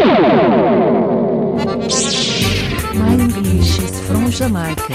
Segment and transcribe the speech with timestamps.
[0.00, 0.06] My
[3.12, 4.94] English is from Jamaica.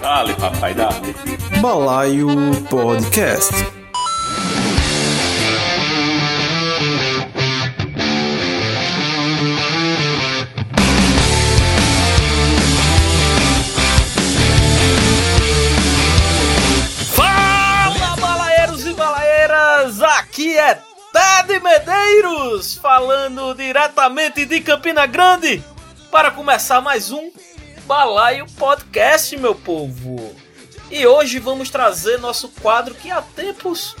[0.00, 1.14] Dale, papai, dale.
[1.60, 3.79] Balaio Podcast.
[21.60, 25.62] Medeiros, falando diretamente de Campina Grande,
[26.10, 27.30] para começar mais um
[27.86, 30.34] Balaio Podcast, meu povo.
[30.90, 33.94] E hoje vamos trazer nosso quadro que há tempos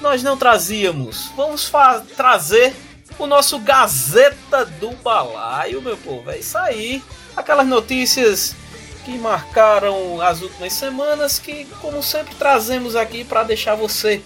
[0.00, 1.32] nós não trazíamos.
[1.36, 1.70] Vamos
[2.16, 2.72] trazer
[3.18, 6.30] o nosso Gazeta do Balaio, meu povo.
[6.30, 7.02] É isso aí.
[7.36, 8.54] Aquelas notícias
[9.04, 14.22] que marcaram as últimas semanas, que, como sempre, trazemos aqui para deixar você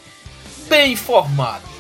[0.69, 1.78] bem informado.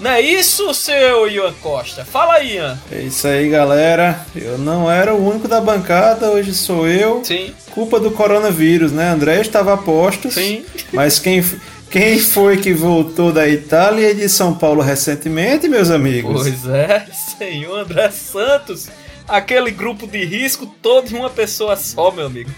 [0.00, 2.06] Não é isso, seu Ian Costa?
[2.06, 2.78] Fala aí, Ian.
[2.90, 4.24] É isso aí, galera.
[4.34, 7.22] Eu não era o único da bancada, hoje sou eu.
[7.22, 9.10] Sim, Culpa do coronavírus, né?
[9.10, 10.34] André estava a postos.
[10.34, 10.64] sim.
[10.90, 11.44] Mas quem,
[11.90, 16.42] quem foi que voltou da Itália e de São Paulo recentemente, meus amigos?
[16.42, 17.06] Pois é,
[17.38, 18.88] senhor André Santos.
[19.28, 22.50] Aquele grupo de risco todo em uma pessoa só, meu amigo.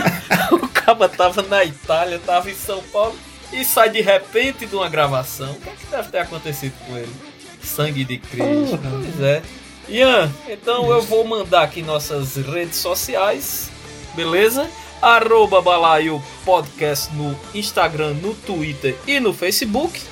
[0.50, 3.14] o cara tava na Itália, tava em São Paulo
[3.52, 5.52] e sai de repente de uma gravação.
[5.52, 7.14] O que, é que deve ter acontecido com ele?
[7.62, 8.78] Sangue de Cristo.
[8.78, 8.90] Porra.
[8.90, 9.42] Pois é.
[9.88, 13.70] Ian, então eu vou mandar aqui nossas redes sociais,
[14.14, 14.68] beleza?
[15.00, 20.02] Arroba Balaio Podcast no Instagram, no Twitter e no Facebook.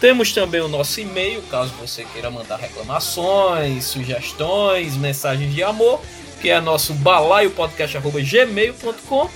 [0.00, 6.00] Temos também o nosso e-mail, caso você queira mandar reclamações, sugestões, mensagens de amor,
[6.40, 9.28] que é nosso balaiopodcast.gmail.com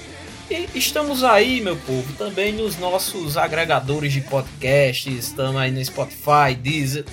[0.50, 6.54] e estamos aí, meu povo, também nos nossos agregadores de podcasts, estamos aí no Spotify,
[6.60, 7.04] Deezer,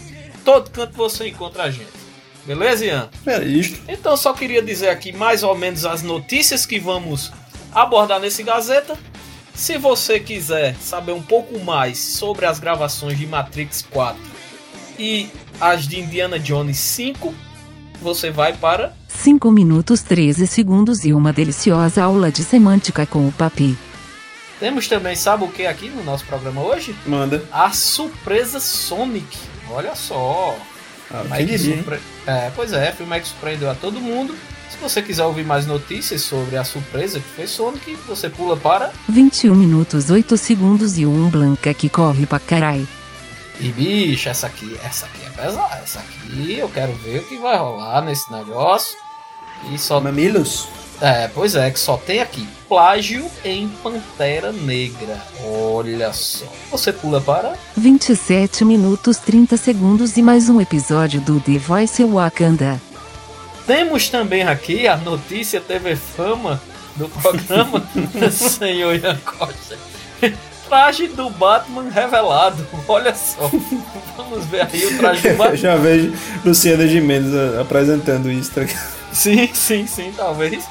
[0.44, 1.92] todo canto você encontra a gente.
[2.46, 3.10] Beleza, Ian?
[3.26, 3.80] É isto.
[3.88, 7.32] Então só queria dizer aqui mais ou menos as notícias que vamos
[7.72, 8.98] abordar nesse Gazeta.
[9.54, 14.20] Se você quiser saber um pouco mais sobre as gravações de Matrix 4
[14.98, 15.30] e
[15.60, 17.34] as de Indiana Jones 5,
[18.02, 23.32] você vai para 5 minutos 13 segundos e uma deliciosa aula de semântica com o
[23.32, 23.78] Papi.
[24.60, 26.96] Temos também, sabe o que aqui no nosso programa hoje?
[27.06, 27.44] Manda.
[27.52, 29.38] A surpresa Sonic.
[29.70, 30.58] Olha só.
[31.12, 31.58] Ah, hein?
[31.58, 34.36] surpre- É, pois é, filme que surpreendeu a todo mundo.
[34.70, 38.92] Se você quiser ouvir mais notícias sobre a surpresa que foi Sonic, você pula para
[39.08, 42.86] 21 minutos 8 segundos e um Blanca que corre pra carai.
[43.60, 45.76] E bicho, essa aqui, essa aqui é pesada.
[45.84, 48.98] Essa aqui eu quero ver o que vai rolar nesse negócio.
[49.72, 50.00] E só.
[50.00, 50.68] Mamilos?
[51.02, 55.22] É, pois é, que só tem aqui plágio em Pantera Negra.
[55.44, 56.46] Olha só.
[56.72, 57.54] Você pula para.
[57.76, 62.82] 27 minutos 30 segundos e mais um episódio do The Voice Wakanda.
[63.66, 66.62] Temos também aqui a notícia TV Fama
[66.96, 67.84] do programa
[68.32, 69.78] Senhor Ian Costa.
[70.67, 72.66] Traje do Batman revelado.
[72.88, 73.50] Olha só.
[74.17, 75.55] Vamos ver aí o traje do Eu Batman.
[75.58, 76.14] já vejo
[76.45, 78.52] Luciana Gimenez ah, apresentando isso.
[78.54, 78.61] tá?
[79.14, 80.66] Sim, sim, sim, talvez.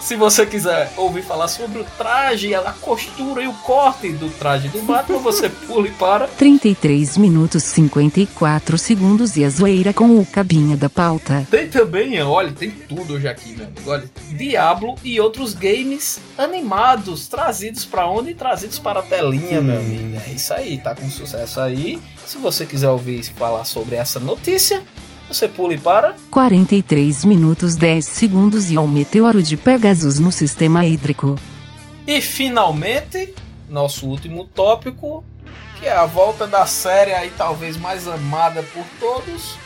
[0.00, 4.68] Se você quiser ouvir falar sobre o traje, a costura e o corte do traje
[4.68, 10.76] do Batman, você pule para 33 minutos 54 segundos e a zoeira com o cabinha
[10.76, 11.46] da pauta.
[11.50, 13.90] Tem também, olha, tem tudo hoje aqui, meu amigo.
[13.90, 18.34] Olha, Diablo e outros games animados, trazidos pra onde?
[18.34, 20.18] Trazidos para a telinha, meu amigo.
[20.26, 22.00] É isso aí, tá com sucesso aí.
[22.26, 24.82] Se você quiser ouvir falar sobre essa notícia,
[25.30, 31.38] você pule para 43 minutos 10 segundos e um meteoro de Pegasus no sistema hídrico.
[32.04, 33.32] E finalmente,
[33.68, 35.24] nosso último tópico,
[35.78, 39.56] que é a volta da série aí talvez mais amada por todos,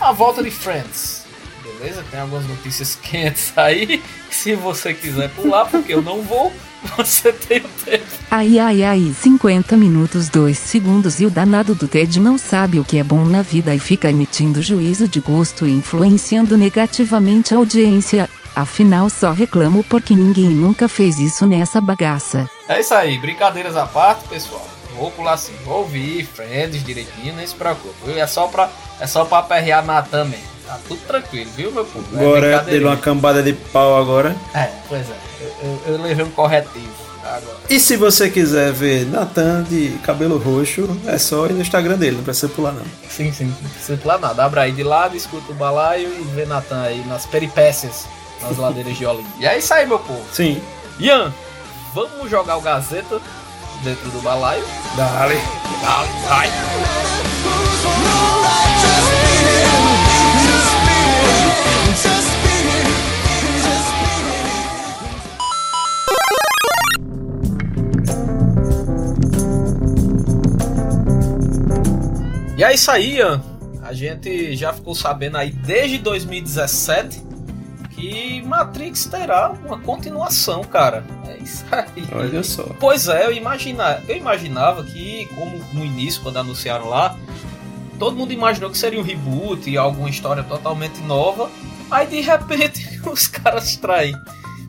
[0.00, 1.24] a volta de Friends.
[1.64, 2.04] Beleza?
[2.08, 4.00] Tem algumas notícias quentes aí.
[4.30, 6.52] Se você quiser pular, porque eu não vou,
[6.96, 8.04] você tem o tempo.
[8.30, 12.84] Ai ai ai, 50 minutos 2 segundos e o danado do Ted não sabe o
[12.84, 17.56] que é bom na vida e fica emitindo juízo de gosto e influenciando negativamente a
[17.56, 18.28] audiência.
[18.54, 22.50] Afinal, só reclamo porque ninguém nunca fez isso nessa bagaça.
[22.68, 24.66] É isso aí, brincadeiras à parte, pessoal.
[24.96, 28.10] Vou pular assim, vou ouvir Friends direitinho, nem se preocupe.
[28.18, 28.68] É só pra,
[28.98, 30.47] é só pra aperrear Natan mesmo.
[30.68, 32.04] Tá tudo tranquilo, viu, meu povo?
[32.14, 32.90] É Agora dele brincadeirinha.
[32.90, 34.36] uma cambada de pau agora.
[34.54, 35.14] É, pois é.
[35.40, 36.92] Eu, eu, eu levei um corretivo
[37.24, 37.56] agora.
[37.70, 42.16] E se você quiser ver Natan de cabelo roxo, é só ir no Instagram dele,
[42.18, 42.84] não precisa pular não.
[43.08, 44.44] Sim, sim, não precisa pular nada.
[44.44, 48.04] Abre aí de lado, escuta o balaio e vê Natan aí nas peripécias,
[48.42, 49.28] nas ladeiras de Olinda.
[49.40, 50.22] E é isso aí, meu povo.
[50.34, 50.60] Sim.
[50.98, 51.32] Ian,
[51.94, 53.18] vamos jogar o Gazeta
[53.82, 54.62] dentro do balaio.
[54.96, 55.36] Dale.
[55.82, 56.48] Dale, vai.
[72.58, 73.40] E é isso aí, Ian.
[73.82, 77.22] A gente já ficou sabendo aí desde 2017
[77.92, 81.04] que Matrix terá uma continuação, cara.
[81.28, 82.04] É isso aí.
[82.12, 82.64] Olha só.
[82.80, 87.16] Pois é, eu, imagina, eu imaginava que, como no início, quando anunciaram lá,
[87.96, 91.48] todo mundo imaginou que seria um reboot e alguma história totalmente nova.
[91.88, 94.16] Aí de repente os caras traem,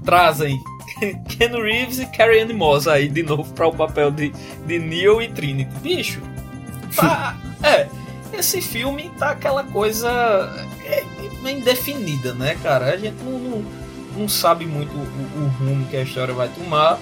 [0.06, 0.60] trazem
[1.28, 4.32] Ken Reeves e Carrie Ann Moss aí de novo para o papel de,
[4.68, 5.72] de Neo e Trinity.
[5.82, 6.22] Bicho,
[6.96, 7.88] tá, é,
[8.34, 10.10] esse filme tá aquela coisa
[10.86, 11.04] é,
[11.42, 12.94] bem definida, né, cara?
[12.94, 13.66] A gente não, não,
[14.18, 17.00] não sabe muito o, o, rumo que a história vai tomar,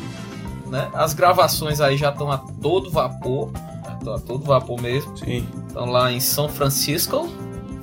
[0.67, 0.89] né?
[0.93, 3.51] As gravações aí já estão a todo vapor,
[3.97, 5.15] estão a todo vapor mesmo.
[5.17, 5.47] Sim.
[5.67, 7.29] Estão lá em São Francisco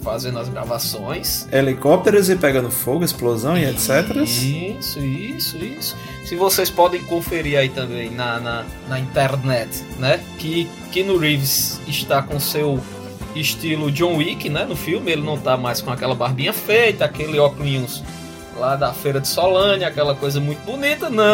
[0.04, 1.48] fazendo as gravações.
[1.50, 4.14] Helicópteros e pegando fogo, explosão e etc.
[4.22, 5.96] Isso, isso, isso.
[6.24, 10.22] Se vocês podem conferir aí também na, na, na internet, né?
[10.38, 12.78] Que Keanu Reeves está com seu
[13.34, 14.64] estilo John Wick, né?
[14.64, 18.02] No filme, ele não tá mais com aquela barbinha feita, aquele óculos
[18.58, 21.24] lá da feira de Solânia, aquela coisa muito bonita, não.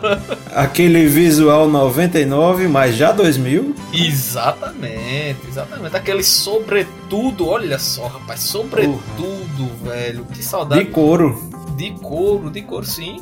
[0.54, 3.74] Aquele visual 99, mas já 2000.
[3.92, 5.96] Exatamente, exatamente.
[5.96, 9.84] Aquele sobretudo, olha só, rapaz, sobretudo, uh.
[9.84, 10.24] velho.
[10.26, 10.84] Que saudade.
[10.84, 11.50] De couro.
[11.76, 13.20] De couro, de couro, sim.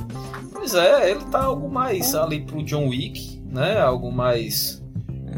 [0.53, 3.81] Pois é, ele tá algo mais ali pro John Wick, né?
[3.81, 4.83] Algo mais.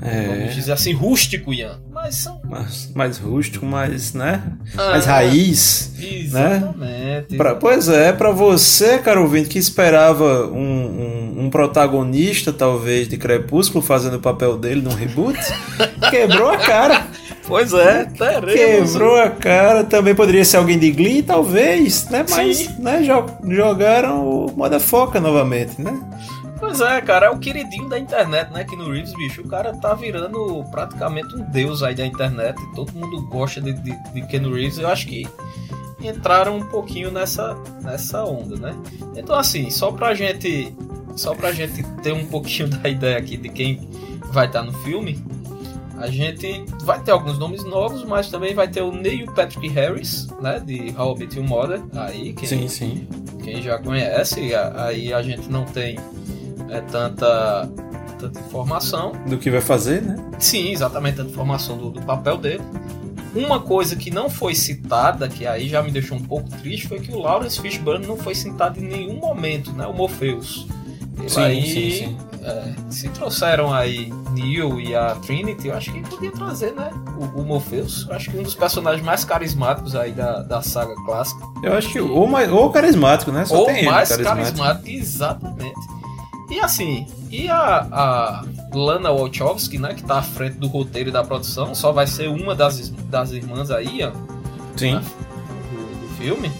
[0.03, 0.26] É.
[0.26, 1.81] Vamos dizer assim, rústico, Ian.
[2.03, 2.41] Mas são.
[2.45, 4.43] Mais, mais rústico, mais, né?
[4.77, 5.93] Ah, mais raiz.
[6.01, 7.31] Exatamente.
[7.31, 7.37] Né?
[7.37, 13.17] Pra, pois é, para você, caro ouvinte, que esperava um, um, um, protagonista, talvez, de
[13.17, 15.39] Crepúsculo fazendo o papel dele num reboot,
[16.11, 17.07] quebrou a cara.
[17.47, 18.91] Pois é, teremos.
[18.93, 19.85] Quebrou a cara.
[19.85, 22.27] Também poderia ser alguém de Glee, talvez, né?
[22.29, 22.69] Mas Sim.
[22.81, 23.05] né,
[23.49, 26.01] jogaram o Motherfucker novamente, né?
[26.75, 28.65] Pois é, cara, é o queridinho da internet, né?
[28.65, 32.57] Que no Reeves, bicho, o cara tá virando praticamente um deus aí da internet.
[32.75, 34.79] Todo mundo gosta de, de, de Ken Reeves.
[34.79, 35.29] Eu acho que
[36.01, 38.75] entraram um pouquinho nessa, nessa onda, né?
[39.15, 40.75] Então, assim, só pra gente.
[41.15, 43.91] Só pra gente ter um pouquinho da ideia aqui de quem
[44.31, 45.23] vai estar tá no filme,
[45.99, 50.27] a gente vai ter alguns nomes novos, mas também vai ter o Neil Patrick Harris,
[50.41, 50.59] né?
[50.59, 51.83] De How I Met Your Mother.
[51.95, 53.07] Aí, quem, sim, sim.
[53.45, 55.99] Quem já conhece, aí a gente não tem
[56.73, 57.69] é, tanta,
[58.19, 59.13] tanta informação.
[59.27, 60.17] Do que vai fazer, né?
[60.39, 62.63] Sim, exatamente, tanta informação do, do papel dele.
[63.35, 67.01] Uma coisa que não foi citada, que aí já me deixou um pouco triste, foi
[67.01, 69.87] que o Lawrence Fishburne não foi citado em nenhum momento, né?
[69.87, 70.67] O Morpheus.
[71.29, 72.17] Sim, aí, sim, sim.
[72.43, 76.91] É, se trouxeram aí Neo e a Trinity, eu acho que podia trazer, né?
[77.17, 78.07] O, o Morpheus.
[78.09, 81.41] Eu acho que um dos personagens mais carismáticos aí da, da saga clássica.
[81.63, 83.45] Eu acho que ou, mais, ou carismático, né?
[83.45, 84.59] Só ou mais carismático.
[84.59, 85.92] carismático, exatamente.
[86.53, 88.45] E assim, e a, a
[88.75, 92.29] Lana Wachowski, né, que tá à frente do roteiro e da produção, só vai ser
[92.29, 94.13] uma das, das irmãs aí, ó.
[94.77, 94.97] Sim.
[94.97, 95.03] Né,
[95.71, 96.53] do, do, filme.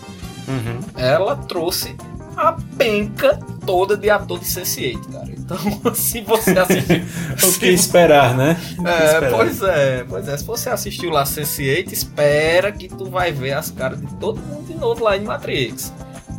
[0.49, 0.81] Uhum.
[0.97, 1.95] Ela trouxe
[2.35, 5.29] a penca toda de ator de Sense8, cara.
[5.29, 5.59] Então,
[5.95, 6.97] se você assistiu.
[7.51, 8.59] o que esperar, né?
[8.87, 9.31] É, esperar.
[9.31, 10.37] pois é, pois é.
[10.39, 14.67] Se você assistiu lá Sense8, espera que tu vai ver as caras de todo mundo
[14.67, 15.93] de novo lá em Matrix.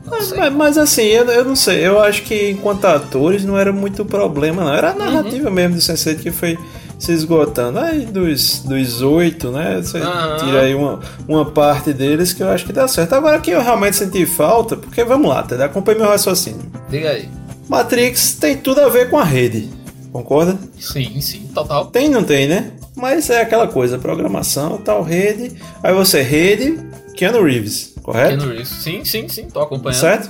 [0.05, 1.85] Mas, mas, mas, assim, eu, eu não sei.
[1.85, 4.73] Eu acho que enquanto atores não era muito problema, não.
[4.73, 5.53] Era a narrativa uhum.
[5.53, 6.57] mesmo do Sense8 que foi
[6.99, 7.79] se esgotando.
[7.79, 9.81] Aí dos, dos oito, né?
[9.81, 10.37] Você uhum.
[10.37, 13.13] tira aí uma, uma parte deles que eu acho que dá certo.
[13.13, 15.63] Agora que eu realmente senti falta, porque vamos lá, tá?
[15.63, 16.61] acompanhe meu raciocínio.
[16.89, 17.29] Diga aí.
[17.69, 19.69] Matrix tem tudo a ver com a rede.
[20.11, 20.57] Concorda?
[20.79, 21.87] Sim, sim, total.
[21.87, 22.71] Tem, não tem, né?
[22.95, 25.53] Mas é aquela coisa, programação, tal, rede.
[25.81, 26.77] Aí você, rede,
[27.15, 28.37] Keanu Reeves correto?
[28.37, 28.69] Keanu Reeves.
[28.69, 29.99] Sim, sim, sim, tô acompanhando.
[29.99, 30.29] Certo?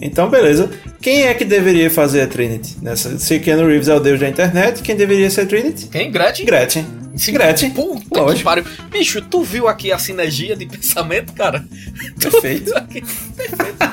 [0.00, 0.70] Então, beleza.
[1.00, 2.76] Quem é que deveria fazer a Trinity?
[2.80, 5.88] Nessa, se Keanu Reeves é o deus da internet, quem deveria ser a Trinity?
[5.88, 6.10] Quem?
[6.12, 6.46] Gretchen?
[6.46, 6.86] Gretchen.
[7.16, 7.70] Sim, Gretchen.
[7.70, 8.38] Puta Lógico.
[8.38, 8.64] que pariu.
[8.90, 11.64] Bicho, tu viu aqui a sinergia de pensamento, cara?
[12.20, 12.72] Perfeito.
[12.72, 13.88] Perfeito.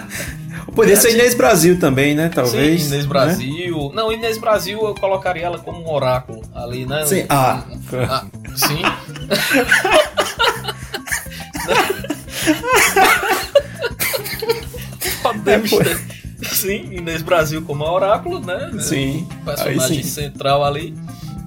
[0.75, 2.29] Podia ser Inês Brasil também, né?
[2.33, 2.81] Talvez.
[2.83, 3.09] Sim, Inês né?
[3.09, 3.77] Brasil.
[3.77, 3.91] Né?
[3.93, 7.05] Não, Inês Brasil eu colocaria ela como um oráculo ali, né?
[7.05, 7.25] Sim.
[7.29, 7.63] Ah.
[8.09, 8.81] ah sim.
[15.21, 15.99] Podemos é, ter.
[16.43, 18.71] Sim, Inês Brasil como oráculo, né?
[18.79, 19.27] Sim.
[19.43, 20.95] Personagem central ali.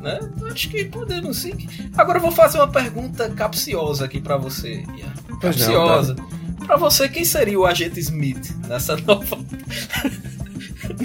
[0.01, 0.21] Né?
[0.51, 1.55] Acho que podemos sim.
[1.97, 5.39] Agora eu vou fazer uma pergunta capciosa aqui para você, Ian.
[5.41, 6.15] Capciosa.
[6.65, 9.39] Para você, quem seria o agente Smith nessa nova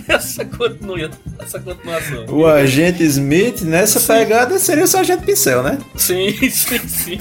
[0.07, 1.09] nessa, continua,
[1.39, 2.25] nessa continuação.
[2.29, 4.07] O agente Smith, nessa sim.
[4.07, 5.77] pegada, seria o Sargento Pincel, né?
[5.95, 7.17] Sim, sim, sim.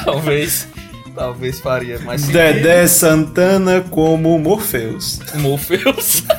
[0.04, 0.68] talvez.
[1.14, 2.38] Talvez faria mais sentido.
[2.38, 5.18] Dedé Santana como Morpheus.
[5.34, 6.24] Morpheus.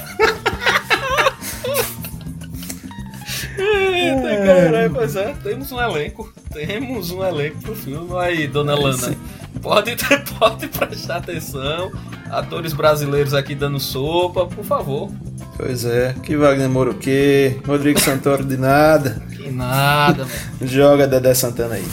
[3.58, 6.34] Eita, caralho, pois é, temos um elenco.
[6.52, 8.18] Temos um elenco pro filme.
[8.18, 9.16] Aí, dona Lana.
[9.62, 9.96] Pode,
[10.40, 11.92] pode prestar atenção.
[12.30, 15.12] Atores brasileiros aqui dando sopa, por favor.
[15.58, 19.22] Pois é, que Wagner Moroquê, Rodrigo Santoro de nada.
[19.36, 20.32] Que nada, mano.
[20.62, 21.86] Joga Dedé Santana aí.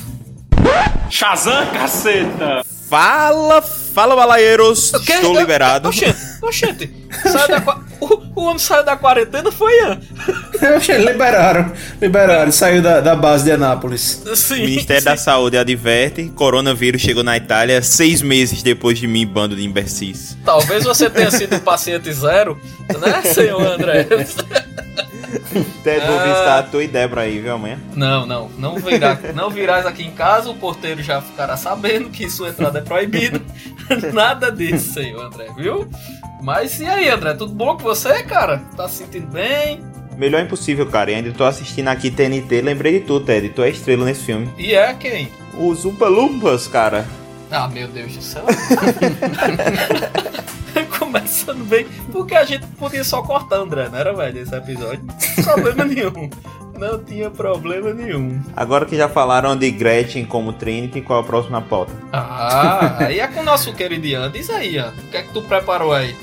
[1.11, 2.63] Shazam, caceta!
[2.89, 4.93] Fala, fala, balaeiros!
[4.95, 5.89] Estou liberado.
[5.89, 10.01] Oxente, oxente, da, o, o homem saiu da quarentena, foi Ian.
[11.05, 14.23] liberaram, liberaram, saiu da, da base de Anápolis.
[14.35, 15.09] Sim, o Ministério sim.
[15.09, 20.37] da Saúde adverte: coronavírus chegou na Itália seis meses depois de mim, bando de imbecis.
[20.45, 22.61] Talvez você tenha sido paciente zero,
[23.01, 24.07] né, senhor André?
[25.85, 27.79] Ted, vou visitar a tua e Débora aí, viu, amanhã?
[27.95, 28.49] Não, não.
[28.59, 32.79] Não, virá, não virás aqui em casa, o porteiro já ficará sabendo que sua entrada
[32.79, 33.41] é proibida.
[34.13, 35.87] Nada disso, senhor André, viu?
[36.41, 37.35] Mas e aí, André?
[37.35, 38.61] Tudo bom com você, cara?
[38.77, 39.81] Tá se sentindo bem?
[40.17, 41.13] Melhor impossível, cara.
[41.13, 42.61] E ainda tô assistindo aqui TNT.
[42.61, 43.51] Lembrei de tu, Ted.
[43.51, 44.51] Tu é estrela nesse filme.
[44.59, 45.31] E é quem?
[45.57, 47.07] Os Umpa Lumpas, cara.
[47.51, 48.45] Ah, meu Deus do céu.
[50.99, 51.87] Começando bem.
[52.13, 55.01] Porque a gente podia só cortar, André, não era, velho, esse episódio?
[55.45, 56.29] Problema nenhum.
[56.79, 58.41] Não tinha problema nenhum.
[58.55, 61.93] Agora que já falaram de Gretchen como Trinity, qual é a próxima pauta?
[62.13, 64.31] Ah, aí é com o nosso querido Ian.
[64.31, 64.89] Diz aí, ó.
[64.89, 66.15] O que é que tu preparou aí?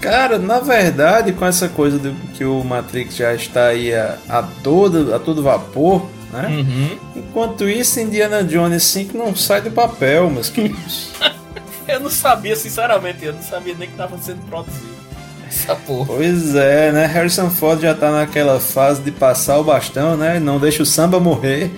[0.00, 4.42] Cara, na verdade, com essa coisa do que o Matrix já está aí a, a,
[4.42, 6.46] todo, a todo vapor, né?
[6.48, 6.98] Uhum.
[7.16, 11.10] Enquanto isso, Indiana Jones 5 não sai do papel, meus queridos.
[11.86, 15.00] eu não sabia, sinceramente, eu não sabia nem que estava sendo produzido.
[15.46, 16.14] Essa porra.
[16.14, 17.06] Pois é, né?
[17.06, 20.38] Harrison Ford já tá naquela fase de passar o bastão, né?
[20.38, 21.70] Não deixa o samba morrer,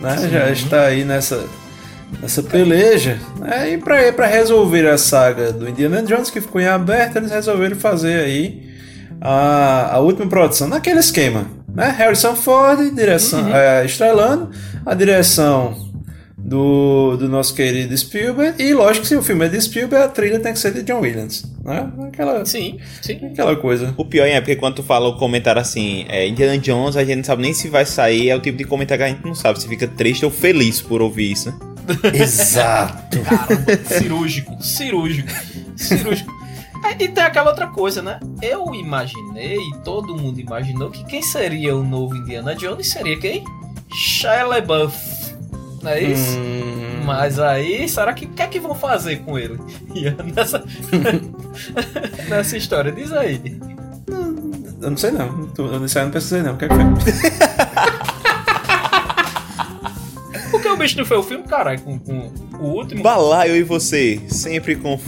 [0.00, 0.16] né?
[0.16, 0.30] Sim.
[0.30, 1.46] Já está aí nessa
[2.20, 3.18] nessa peleja.
[3.38, 3.74] Né?
[3.74, 8.20] E para resolver a saga do Indiana Jones, que ficou em aberto, eles resolveram fazer
[8.20, 8.68] aí
[9.20, 11.46] a, a última produção naquele esquema.
[11.72, 11.94] Né?
[11.96, 13.54] Harrison Ford, direção, uhum.
[13.54, 14.50] é, estrelando,
[14.84, 15.88] a direção
[16.36, 18.62] do, do nosso querido Spielberg.
[18.62, 20.82] E lógico que se o filme é de Spielberg, a trilha tem que ser de
[20.82, 21.44] John Williams.
[21.62, 21.90] Né?
[22.08, 23.18] Aquela, sim, sim.
[23.26, 23.92] Aquela coisa.
[23.96, 27.16] O pior é porque quando tu fala o comentário assim, é, Indiana Jones, a gente
[27.16, 28.30] não sabe nem se vai sair.
[28.30, 30.80] É o tipo de comentário que a gente não sabe se fica triste ou feliz
[30.80, 31.50] por ouvir isso.
[31.50, 31.67] Né?
[32.12, 33.20] Exato.
[33.22, 35.30] Caramba, cirúrgico, cirúrgico,
[35.76, 36.38] cirúrgico.
[36.98, 38.20] E tem aquela outra coisa, né?
[38.40, 43.44] Eu imaginei, todo mundo imaginou que quem seria o novo Indiana Jones seria quem?
[43.92, 44.96] Shia LaBeouf.
[45.82, 46.38] Não é isso?
[46.38, 47.02] Hum...
[47.04, 49.58] Mas aí, será que o que é que vão fazer com ele?
[50.34, 50.62] Nessa,
[52.28, 53.58] nessa história, diz aí.
[54.80, 55.48] Eu não sei não.
[55.56, 56.54] Eu não pesquisei não.
[56.54, 56.84] O que é que foi?
[60.78, 62.30] Bicho não foi o filme, caralho, com, com
[62.60, 63.02] o último?
[63.02, 64.98] Balaio e você, sempre com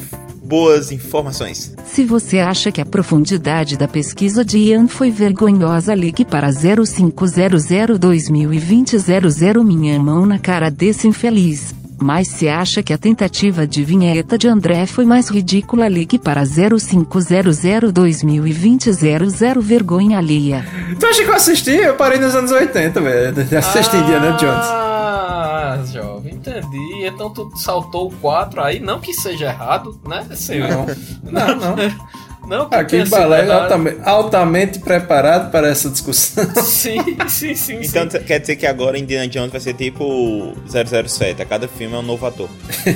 [0.51, 1.73] boas informações.
[1.85, 7.99] Se você acha que a profundidade da pesquisa de Ian foi vergonhosa, ligue para 0500
[7.99, 11.73] 2020 00 minha mão na cara desse infeliz.
[12.03, 16.43] Mas se acha que a tentativa de vinheta de André foi mais ridícula, ligue para
[16.45, 20.67] 0500 2020 00 vergonha alheia.
[20.99, 21.77] Tu acha que eu assisti?
[21.77, 23.59] Eu parei nos anos 80, velho.
[23.59, 24.90] Assisti ah, Indiana Jones.
[25.79, 27.07] Jovem, entendi.
[27.07, 30.87] Então tu saltou o 4 aí, não que seja errado, né, senhor?
[31.23, 31.77] Não, não.
[31.77, 32.21] não.
[32.51, 36.45] Não, Aqui balé é altamente, altamente, preparado para essa discussão.
[36.65, 37.79] Sim, sim, sim.
[37.81, 38.19] Então sim.
[38.21, 42.03] quer dizer que agora Indiana Jones vai ser tipo 007, a cada filme é um
[42.03, 42.49] novo ator.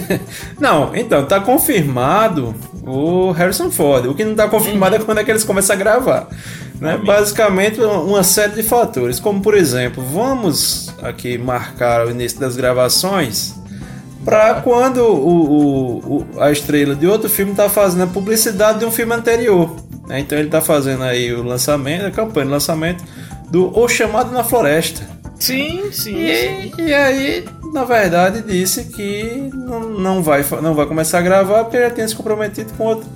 [0.59, 2.53] não, então, tá confirmado
[2.85, 4.07] o Harrison Ford.
[4.07, 6.29] O que não tá confirmado é quando é que eles começam a gravar.
[6.81, 6.99] Né?
[6.99, 13.55] Basicamente, uma série de fatores, como por exemplo, vamos aqui marcar o início das gravações
[14.25, 18.91] para quando o, o, a estrela de outro filme tá fazendo a publicidade de um
[18.91, 19.77] filme anterior.
[20.07, 20.21] Né?
[20.21, 23.05] Então ele tá fazendo aí o lançamento, a campanha de lançamento
[23.51, 25.07] do O Chamado na Floresta.
[25.39, 26.17] Sim, sim.
[26.17, 31.65] E, e aí, na verdade, disse que não, não, vai, não vai começar a gravar
[31.65, 33.09] porque já tinha se comprometido com outro,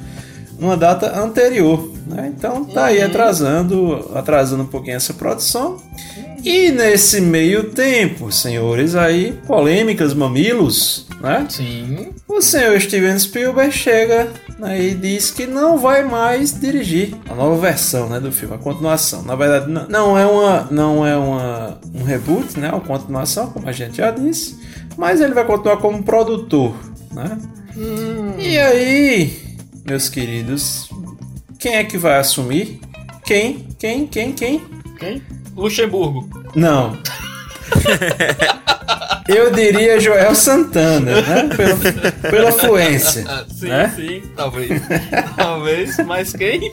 [0.58, 1.90] uma data anterior.
[2.06, 2.32] Né?
[2.36, 3.06] Então tá aí uhum.
[3.06, 5.76] atrasando, atrasando um pouquinho essa produção.
[6.44, 11.46] E nesse meio tempo, senhores, aí, polêmicas, mamilos, né?
[11.48, 12.10] Sim.
[12.28, 17.56] O senhor Steven Spielberg chega né, e diz que não vai mais dirigir a nova
[17.56, 19.22] versão né, do filme, a continuação.
[19.22, 22.70] Na verdade, não é, uma, não é uma, um reboot, né?
[22.70, 24.56] Uma continuação, como a gente já disse.
[24.96, 26.74] Mas ele vai continuar como produtor,
[27.12, 27.36] né?
[27.76, 28.34] Hum.
[28.38, 29.47] E aí,
[29.88, 30.90] meus queridos,
[31.58, 32.78] quem é que vai assumir?
[33.24, 33.66] Quem?
[33.78, 34.06] Quem?
[34.06, 34.32] Quem?
[34.32, 34.60] Quem?
[34.98, 35.22] Quem?
[35.56, 36.28] Luxemburgo.
[36.54, 36.98] Não.
[39.26, 41.48] Eu diria Joel Santana, né?
[41.54, 43.24] Pela, pela fluência.
[43.48, 43.92] sim, né?
[43.96, 44.70] sim, talvez.
[45.36, 46.70] talvez, mas quem?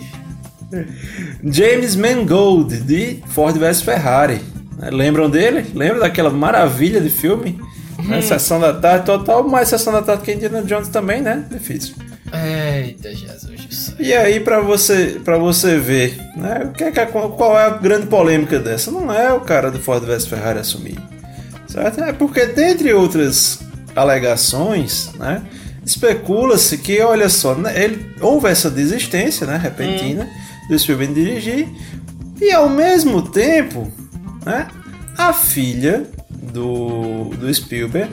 [1.43, 4.41] James Mangold, de Ford vs Ferrari.
[4.77, 4.89] Né?
[4.91, 5.65] Lembram dele?
[5.73, 7.59] Lembram daquela maravilha de filme?
[8.03, 8.21] Né?
[8.21, 11.45] Sessão da tarde total, mais Sessão da tarde que Indiana Jones também, né?
[11.49, 11.95] Difícil.
[12.35, 13.95] Eita, Jesus.
[13.99, 16.63] E aí, para você, pra você ver, né?
[16.65, 18.91] O que é que, qual é a grande polêmica dessa?
[18.91, 20.97] Não é o cara do Ford vs Ferrari assumir.
[21.67, 22.03] Certo?
[22.03, 23.59] É porque, dentre outras
[23.95, 25.41] alegações, né?
[25.85, 30.67] Especula-se que, olha só, né, ele, houve essa desistência né, repentina hum.
[30.67, 31.67] do Spielberg dirigir,
[32.41, 33.91] e ao mesmo tempo,
[34.43, 34.67] né,
[35.15, 38.11] a filha do, do Spielberg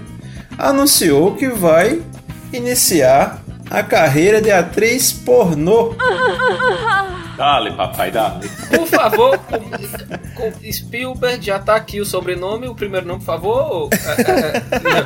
[0.58, 2.02] anunciou que vai
[2.52, 5.96] iniciar a carreira de atriz pornô.
[7.36, 8.46] Dale, papai, dale.
[8.68, 9.58] Por favor, com,
[10.34, 13.88] com Spielberg já tá aqui o sobrenome, o primeiro nome, por favor.
[13.90, 15.02] É, é, é,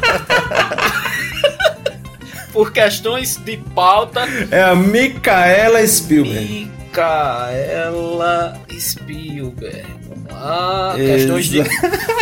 [2.53, 4.23] por questões de pauta.
[4.51, 6.69] É a Micaela Spielberg.
[6.91, 9.87] Micaela Spielberg.
[10.33, 11.63] Ah, questões de,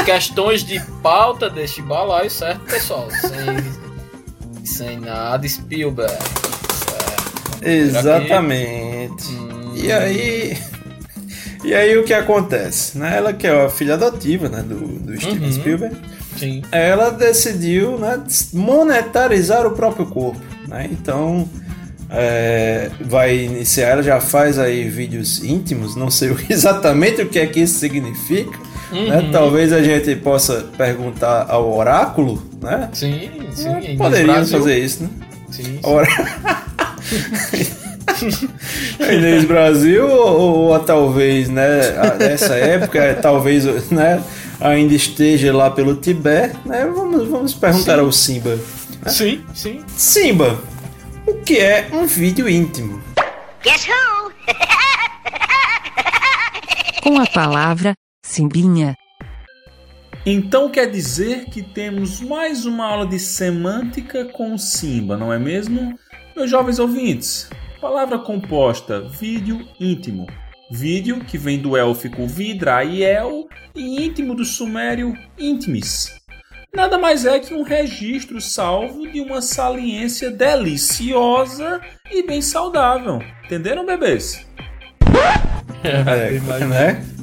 [0.05, 3.09] questões de pauta deste balaio, certo, pessoal?
[3.11, 3.84] Sem
[4.65, 6.13] sem nada, Spielberg.
[7.63, 9.33] É, Exatamente.
[9.33, 9.73] Hum.
[9.75, 10.59] E aí.
[11.65, 12.99] E aí o que acontece?
[12.99, 13.17] Né?
[13.17, 15.53] Ela que é a filha adotiva né, do, do Steven uhum.
[15.53, 15.97] Spielberg.
[16.37, 16.63] Sim.
[16.71, 20.39] Ela decidiu né, monetarizar o próprio corpo.
[20.69, 20.91] Né?
[20.93, 21.49] Então
[22.11, 27.47] é, vai iniciar, ela já faz aí vídeos íntimos, não sei exatamente o que é
[27.47, 28.59] que isso significa.
[28.93, 29.09] Uhum.
[29.09, 29.29] Né?
[29.33, 32.89] Talvez a gente possa perguntar ao oráculo, né?
[32.93, 33.69] Sim, sim.
[33.69, 35.11] É, Poderíamos fazer isso, né?
[35.51, 35.79] Sim.
[35.83, 36.09] Orá...
[39.13, 41.81] Inês Brasil ou, ou, talvez, né,
[42.19, 44.23] nessa época, talvez, né,
[44.61, 46.87] ainda esteja lá pelo Tibete, né?
[46.87, 48.01] Vamos, vamos perguntar sim.
[48.01, 48.51] ao Simba.
[48.51, 49.11] Né?
[49.11, 49.85] Sim, sim.
[49.97, 50.59] Simba,
[51.27, 53.03] o que é um vídeo íntimo?
[53.63, 54.33] Guess who?
[57.03, 58.95] Com a palavra Simbinha.
[60.27, 65.99] Então quer dizer que temos mais uma aula de semântica com Simba, não é mesmo?
[66.35, 70.27] Meus jovens ouvintes, palavra composta vídeo íntimo.
[70.71, 76.19] Vídeo que vem do élfico vidra e el e íntimo do sumério intimis.
[76.75, 83.21] Nada mais é que um registro salvo de uma saliência deliciosa e bem saudável.
[83.45, 84.47] Entenderam, bebês?
[85.85, 87.14] É, né?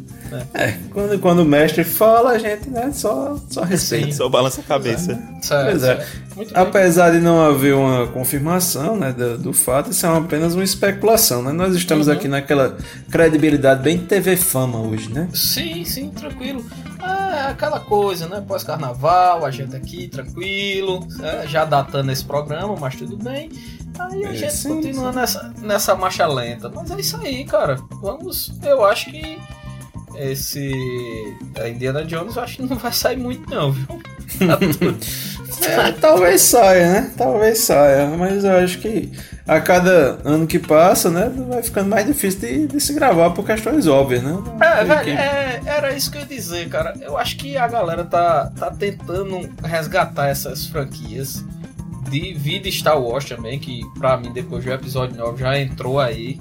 [0.54, 4.06] É, quando, quando o mestre fala, a gente né, só, só respeita.
[4.08, 5.22] Sim, só balança a cabeça.
[5.48, 6.06] Pois é.
[6.54, 11.41] Apesar de não haver uma confirmação né, do, do, fato, isso é apenas uma especulação.
[11.41, 11.52] Né?
[11.52, 12.13] Nós estamos uhum.
[12.13, 12.78] aqui naquela
[13.10, 15.28] credibilidade bem TV fama hoje, né?
[15.34, 16.65] Sim, sim, tranquilo.
[17.02, 18.44] É aquela coisa, né?
[18.48, 23.50] Pós-carnaval, a gente aqui tranquilo, é, já datando esse programa, mas tudo bem.
[24.00, 25.20] Aí a é, gente sim, continua sim.
[25.20, 26.70] Nessa, nessa marcha lenta.
[26.70, 27.78] Mas é isso aí, cara.
[28.02, 28.52] Vamos.
[28.63, 29.38] Eu acho que
[30.15, 30.71] esse
[31.60, 33.88] a Indiana Jones eu acho que não vai sair muito não, viu?
[35.67, 37.12] é, talvez saia, né?
[37.17, 39.12] Talvez saia, mas eu acho que
[39.47, 43.45] a cada ano que passa, né, vai ficando mais difícil de, de se gravar por
[43.45, 44.38] questões óbvias, né?
[44.62, 46.93] É, velho, é, era isso que eu ia dizer, cara.
[47.02, 51.43] Eu acho que a galera tá, tá tentando resgatar essas franquias
[52.10, 56.39] de vida Star Wars também, que pra mim depois do episódio 9 já entrou aí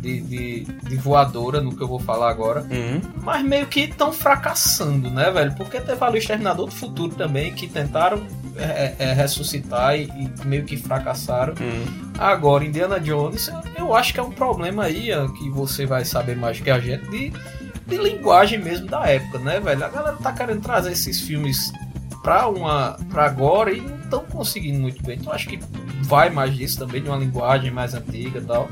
[0.00, 2.62] de, de, de, voadora no que eu vou falar agora.
[2.62, 3.00] Uhum.
[3.22, 5.54] Mas meio que estão fracassando, né, velho?
[5.54, 10.04] Porque teve ali o Exterminador do Futuro também, que tentaram é, é, é, ressuscitar e,
[10.04, 11.54] e, meio que fracassaram.
[11.60, 12.12] Uhum.
[12.18, 16.60] Agora, Indiana Jones, eu acho que é um problema aí, que você vai saber mais
[16.60, 17.32] que a gente, de,
[17.86, 19.84] de linguagem mesmo da época, né, velho?
[19.84, 21.72] A galera tá querendo trazer esses filmes
[22.22, 25.18] pra, uma, pra agora e não estão conseguindo muito bem.
[25.18, 25.58] Então acho que
[26.02, 28.68] vai mais disso também, de uma linguagem mais antiga e tal.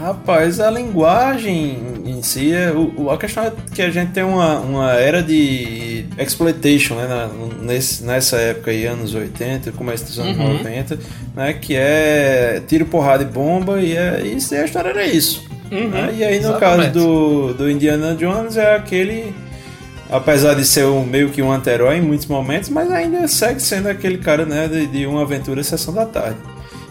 [0.00, 4.60] Rapaz, a linguagem em si, é, o, a questão é que a gente tem uma,
[4.60, 7.28] uma era de exploitation, né, na,
[7.62, 10.58] nesse, nessa época aí, anos 80, começo dos anos uhum.
[10.58, 10.98] 90,
[11.34, 15.44] né, que é tiro, porrada e bomba, e, é, isso, e a história era isso.
[15.70, 16.14] Uhum, né?
[16.16, 16.92] E aí no exatamente.
[16.92, 19.34] caso do, do Indiana Jones é aquele
[20.08, 23.88] apesar de ser um, meio que um anti-herói em muitos momentos, mas ainda segue sendo
[23.88, 26.38] aquele cara né, de, de uma aventura sessão da tarde.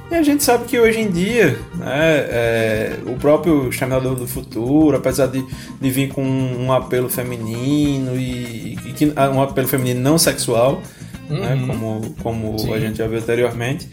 [0.09, 4.95] E a gente sabe que hoje em dia, né, é, o próprio Exterminador do Futuro,
[4.95, 5.43] apesar de,
[5.81, 10.81] de vir com um apelo feminino e, e ah, um apelo feminino não sexual,
[11.29, 11.39] né, uhum.
[11.39, 13.89] né, como, como a gente já viu anteriormente,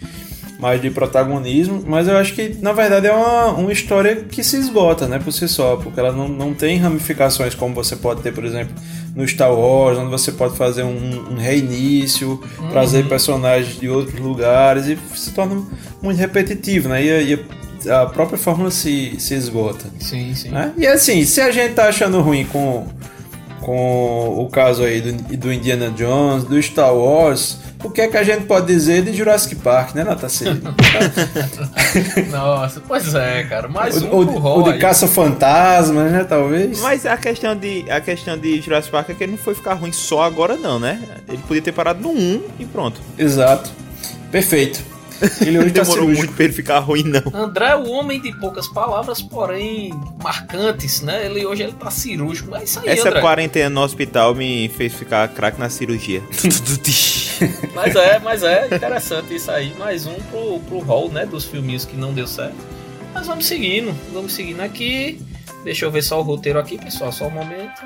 [0.64, 4.56] mais de protagonismo, mas eu acho que na verdade é uma, uma história que se
[4.56, 8.32] esgota, né, por si só, porque ela não, não tem ramificações como você pode ter,
[8.32, 8.74] por exemplo,
[9.14, 12.70] no Star Wars, onde você pode fazer um, um reinício, uhum.
[12.70, 15.62] trazer personagens de outros lugares e se torna
[16.00, 17.04] muito repetitivo, né?
[17.04, 19.84] E, e a própria fórmula se, se esgota.
[20.00, 20.48] Sim, sim.
[20.48, 20.72] Né?
[20.78, 22.86] E assim, se a gente tá achando ruim com,
[23.60, 28.16] com o caso aí do, do Indiana Jones, do Star Wars, o que é que
[28.16, 30.44] a gente pode dizer de Jurassic Park, né, Natassi?
[32.32, 33.68] Nossa, pois é, cara.
[33.68, 36.80] Mais um o, o de caça-fantasmas, né, talvez?
[36.80, 39.74] Mas a questão, de, a questão de Jurassic Park é que ele não foi ficar
[39.74, 41.00] ruim só agora, não, né?
[41.28, 43.00] Ele podia ter parado no 1 e pronto.
[43.18, 43.70] Exato.
[44.30, 44.93] Perfeito.
[45.40, 47.22] Ele hoje tá demorou muito pra ele ficar ruim, não.
[47.34, 51.26] André é o homem de poucas palavras, porém marcantes, né?
[51.26, 53.20] Ele hoje ele tá cirúrgico, mas isso aí, Essa André.
[53.20, 56.22] quarentena no hospital me fez ficar craque na cirurgia.
[57.74, 59.74] mas é, mas é interessante isso aí.
[59.78, 61.26] Mais um pro, pro hall, né?
[61.26, 62.56] Dos filminhos que não deu certo.
[63.12, 65.20] Mas vamos seguindo, vamos seguindo aqui.
[65.62, 67.82] Deixa eu ver só o roteiro aqui, pessoal, só um momento.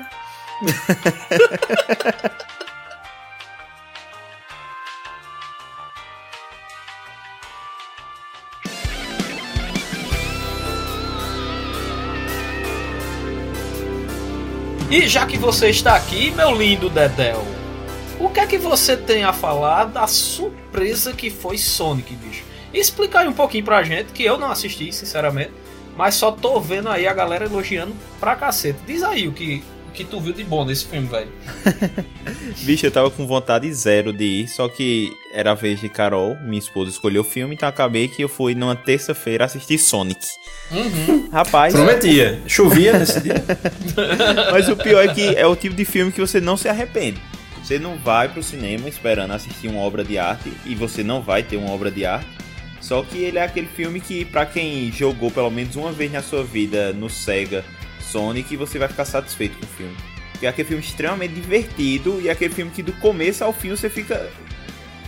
[14.89, 17.45] E já que você está aqui, meu lindo Dedel,
[18.19, 22.43] o que é que você tem a falar da surpresa que foi Sonic, bicho?
[22.73, 25.51] Explica aí um pouquinho pra gente, que eu não assisti, sinceramente,
[25.95, 28.79] mas só tô vendo aí a galera elogiando pra cacete.
[28.87, 31.31] Diz aí o que, que tu viu de bom nesse filme, velho.
[32.63, 36.37] Bicho, eu tava com vontade zero de ir, só que era a vez de Carol,
[36.41, 40.25] minha esposa, escolheu o filme, então acabei que eu fui numa terça-feira assistir Sonic.
[40.71, 41.29] Uhum.
[41.33, 41.73] Rapaz.
[41.73, 42.41] Prometia.
[42.47, 43.43] Chovia nesse dia.
[44.51, 47.21] Mas o pior é que é o tipo de filme que você não se arrepende.
[47.63, 51.43] Você não vai pro cinema esperando assistir uma obra de arte e você não vai
[51.43, 52.27] ter uma obra de arte.
[52.81, 56.21] Só que ele é aquele filme que, para quem jogou pelo menos uma vez na
[56.21, 57.63] sua vida no Sega
[58.11, 59.95] Sonic, você vai ficar satisfeito com o filme.
[60.31, 63.69] Porque é aquele filme extremamente divertido e é aquele filme que do começo ao fim
[63.69, 64.29] você fica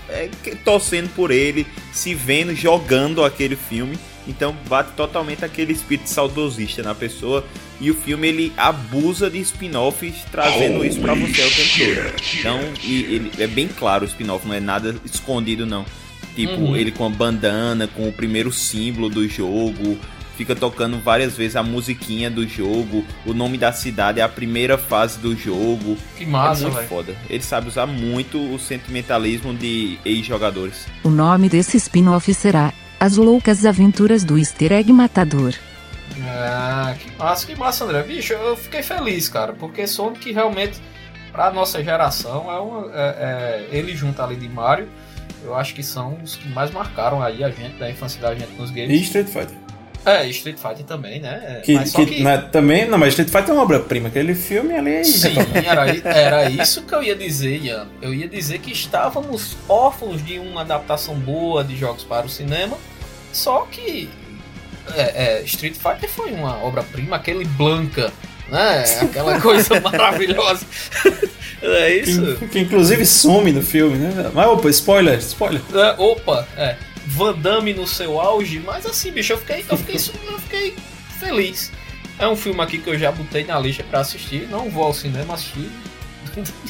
[0.10, 0.30] é,
[0.66, 3.98] torcendo por ele, se vendo jogando aquele filme.
[4.28, 7.46] Então bate totalmente aquele espírito saudosista na pessoa.
[7.80, 12.38] E o filme ele abusa de spin-offs trazendo isso para você o tempo todo.
[12.38, 15.84] Então, e, ele, é bem claro o spin-off, não é nada escondido não.
[16.36, 16.76] Tipo, uhum.
[16.76, 19.98] ele com a bandana, com o primeiro símbolo do jogo,
[20.42, 24.76] fica tocando várias vezes a musiquinha do jogo, o nome da cidade é a primeira
[24.76, 25.96] fase do jogo.
[26.18, 26.90] Que massa, é muito véio.
[26.90, 27.16] foda.
[27.30, 30.88] Ele sabe usar muito o sentimentalismo de ex-jogadores.
[31.04, 35.54] O nome desse spin-off será As Loucas Aventuras do Easter Egg Matador.
[36.24, 38.02] Ah, que massa, que massa, André.
[38.02, 40.80] Bicho, eu fiquei feliz, cara, porque Sonic realmente,
[41.32, 44.90] pra nossa geração, é, uma, é, é ele junto ali de Mario,
[45.44, 48.52] eu acho que são os que mais marcaram aí a gente, da infância da gente
[48.54, 48.90] nos games.
[48.90, 49.61] E Street Fighter.
[50.06, 51.62] É, Street Fighter também, né?
[51.64, 52.24] Que, mas que, que...
[52.24, 55.36] Mas, também, não, mas Street Fighter é uma obra-prima, aquele filme ali é Sim,
[55.66, 57.88] era, era isso que eu ia dizer, Ian.
[58.02, 62.78] Eu ia dizer que estávamos órfãos de uma adaptação boa de jogos para o cinema,
[63.32, 64.10] só que
[64.96, 68.12] é, é, Street Fighter foi uma obra-prima, aquele Blanca,
[68.50, 68.84] né?
[69.02, 70.66] Aquela coisa maravilhosa.
[71.62, 72.38] é isso.
[72.38, 74.32] Que, que, inclusive some no filme, né?
[74.34, 75.62] Mas opa, spoiler, spoiler.
[75.74, 76.76] É, opa, é.
[77.12, 80.76] Van Damme no seu auge, mas assim, bicho, eu fiquei, eu fiquei, eu fiquei
[81.20, 81.72] feliz.
[82.18, 84.94] É um filme aqui que eu já botei na lista para assistir, não vou ao
[84.94, 85.70] cinema assistir.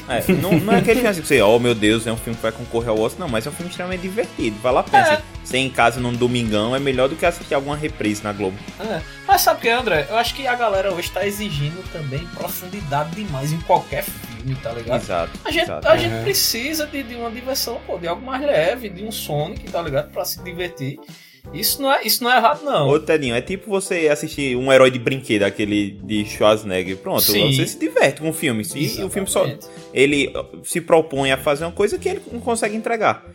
[0.10, 2.36] É, não, não é aquele filme assim que você, oh meu Deus, é um filme
[2.36, 4.58] que vai concorrer ao Oscar, não, mas é um filme extremamente divertido.
[4.60, 5.14] Vai lá, pensa.
[5.14, 5.22] É.
[5.44, 8.58] Ser em casa num domingão é melhor do que assistir alguma reprise na Globo.
[8.80, 9.02] É.
[9.28, 10.08] Mas sabe o que, André?
[10.10, 14.31] Eu acho que a galera hoje tá exigindo também profundidade demais em qualquer filme,
[14.62, 15.02] tá ligado?
[15.02, 15.40] Exato.
[15.44, 15.88] A gente, exato.
[15.88, 16.24] A gente uhum.
[16.24, 20.12] precisa de, de uma diversão, pô, de algo mais leve, de um Sonic, tá ligado?
[20.12, 21.00] Pra se divertir.
[21.54, 22.88] Isso não é, isso não é errado, não.
[22.88, 26.98] Ô, Tedinho, é tipo você assistir um herói de brinquedo, aquele de Schwarzenegger.
[26.98, 27.52] Pronto, Sim.
[27.52, 28.64] você se diverte com o filme.
[28.76, 29.46] E o filme só.
[29.94, 30.32] Ele
[30.64, 33.26] se propõe a fazer uma coisa que ele não consegue entregar.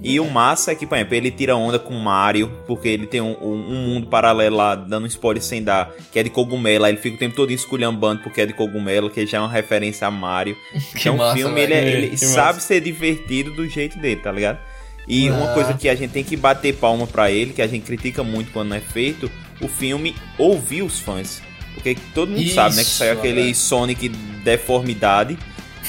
[0.00, 3.20] E o massa é que, por exemplo, ele tira onda com Mario, porque ele tem
[3.20, 6.84] um, um, um, mundo paralelo lá, dando um spoiler sem dar, que é de cogumelo.
[6.84, 9.50] Aí ele fica o tempo todo esculhambando porque é de cogumelo, que já é uma
[9.50, 10.56] referência a Mario.
[10.94, 14.32] que então massa, o filme, ele, é, ele sabe ser divertido do jeito dele, tá
[14.32, 14.58] ligado?
[15.06, 15.34] E ah.
[15.34, 18.24] uma coisa que a gente tem que bater palma para ele, que a gente critica
[18.24, 21.42] muito quando não é feito, o filme ouvir os fãs.
[21.74, 23.54] Porque todo mundo Isso, sabe, né, que saiu aquele é.
[23.54, 24.08] Sonic
[24.44, 25.38] deformidade.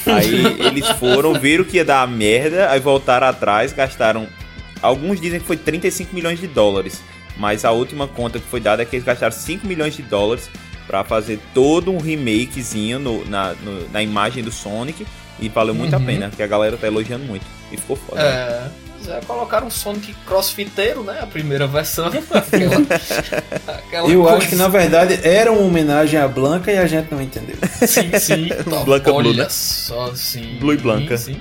[0.06, 4.26] Aí eles foram, viram que ia dar merda, aí voltaram atrás, gastaram.
[4.82, 7.02] Alguns dizem que foi 35 milhões de dólares.
[7.36, 10.48] Mas a última conta que foi dada é que eles gastaram 5 milhões de dólares
[10.86, 15.06] para fazer todo um remakezinho no, na, no, na imagem do Sonic.
[15.40, 16.02] E valeu muito uhum.
[16.02, 17.44] a pena, porque a galera tá elogiando muito.
[17.72, 18.20] E ficou foda.
[18.20, 18.24] É.
[18.24, 18.70] Né?
[19.08, 21.18] É, colocaram um Sonic crossfiteiro, né?
[21.20, 22.06] A primeira versão.
[22.06, 22.86] Aquela,
[23.78, 24.36] aquela Eu coisa...
[24.36, 27.56] acho que na verdade era uma homenagem a Blanca e a gente não entendeu.
[27.86, 28.48] Sim, sim.
[28.84, 29.46] Blanca Olha Blue, né?
[29.48, 30.56] só, sim.
[30.58, 31.16] Blue e Blanca.
[31.16, 31.40] Sim.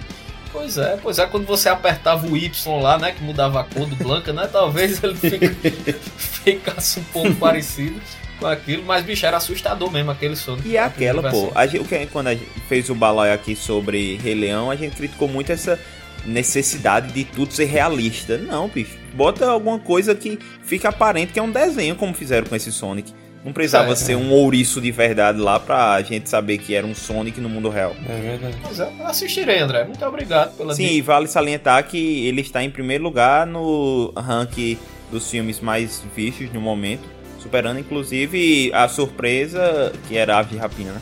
[0.52, 3.88] Pois é, pois é, quando você apertava o Y lá, né, que mudava a cor
[3.88, 5.52] do Blanca, né, talvez ele fica,
[6.16, 8.00] ficasse um pouco parecido
[8.40, 10.58] com aquilo, mas bicho, era assustador mesmo aquele som.
[10.64, 14.36] E é aquela, pô, a gente, quando a gente fez o balaio aqui sobre Rei
[14.36, 15.80] Leão, a gente criticou muito essa
[16.26, 18.38] necessidade de tudo ser realista.
[18.38, 18.98] Não, bicho.
[19.14, 23.14] Bota alguma coisa que fica aparente que é um desenho, como fizeram com esse Sonic.
[23.44, 26.96] Não precisava é, ser um ouriço de verdade lá pra gente saber que era um
[26.96, 27.94] Sonic no mundo real.
[28.08, 28.56] É verdade.
[28.80, 29.84] É, assistirei, André.
[29.84, 31.04] Muito obrigado pela Sim, dica.
[31.08, 34.78] vale salientar que ele está em primeiro lugar no ranking
[35.12, 37.04] dos filmes mais vistos no momento,
[37.38, 41.02] superando inclusive a surpresa que era Ave Rapina, né?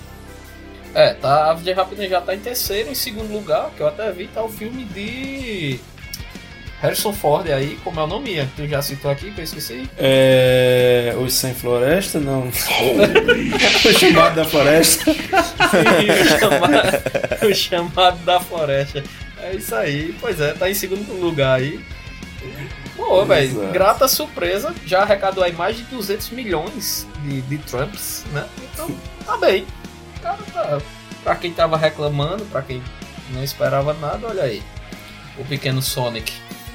[0.93, 3.87] É, tá, a Ave de Rapina já tá em terceiro, em segundo lugar, que eu
[3.87, 5.79] até vi, tá o filme de
[6.81, 8.39] Harrison Ford aí, como é o nome?
[8.39, 9.87] É, tu já citou aqui, que eu esqueci.
[9.97, 11.15] É.
[11.17, 12.47] Os Sem Floresta, não.
[12.49, 15.13] o chamado da floresta.
[15.13, 15.19] Sim,
[16.09, 19.03] o, chamado, o chamado da floresta.
[19.43, 21.79] É isso aí, pois é, tá em segundo lugar aí.
[22.95, 28.45] Pô, velho, grata surpresa, já arrecadou aí mais de 200 milhões de, de Trumps, né?
[28.73, 28.89] Então,
[29.25, 29.65] tá bem.
[30.21, 30.81] Cara, tá.
[31.23, 32.81] Pra quem tava reclamando, pra quem
[33.31, 34.61] não esperava nada, olha aí.
[35.37, 36.33] O pequeno Sonic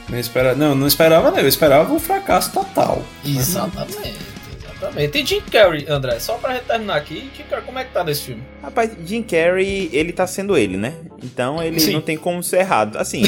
[0.09, 0.55] não, espera...
[0.55, 3.03] não, não esperava não, eu esperava um fracasso total.
[3.25, 4.19] Exatamente.
[4.57, 5.19] Exatamente.
[5.19, 8.23] E Jim Carrey, André, só pra terminar aqui, Jim Carrey, como é que tá nesse
[8.23, 8.43] filme?
[8.63, 10.95] Rapaz, Jim Carrey, ele tá sendo ele, né?
[11.23, 11.95] Então ele Sim.
[11.95, 12.97] não tem como ser errado.
[12.97, 13.23] Assim,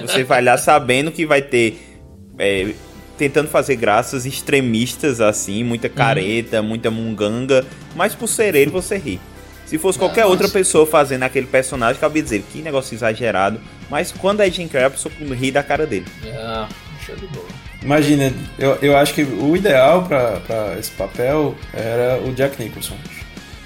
[0.00, 2.00] você vai lá sabendo que vai ter.
[2.38, 2.72] É,
[3.18, 5.94] tentando fazer graças extremistas, assim, muita uhum.
[5.94, 6.66] careta, uhum.
[6.66, 9.20] muita munganga, mas por ser ele, você ri.
[9.66, 13.60] Se fosse qualquer é, outra pessoa fazendo aquele personagem, cabia dizer que negócio exagerado.
[13.90, 16.06] Mas quando é Jim Carrey, a pessoa ri da cara dele.
[16.24, 16.66] É,
[17.04, 17.48] show de bola.
[17.82, 22.96] Imagina, eu, eu acho que o ideal pra, esse papel era o Jack Nicholson.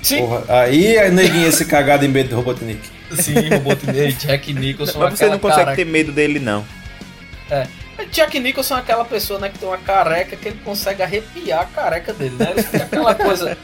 [0.03, 0.19] Sim.
[0.19, 2.81] Porra, aí a neguinha ia se cagado em medo do Robotnik.
[3.13, 4.99] Sim, Robotnik, Jack Nicholson.
[4.99, 5.77] Mas você não consegue cara...
[5.77, 6.65] ter medo dele, não.
[7.51, 7.67] É.
[8.13, 11.65] Jack Nicholson é aquela pessoa né, que tem uma careca que ele consegue arrepiar a
[11.65, 12.53] careca dele, né?
[12.53, 13.59] Ele fica aquela coisa.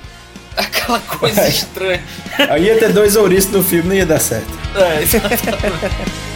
[0.62, 2.03] aquela coisa estranha.
[2.51, 4.59] Aí ia ter dois ouriços no filme, não ia dar certo.
[4.75, 6.34] É, exatamente.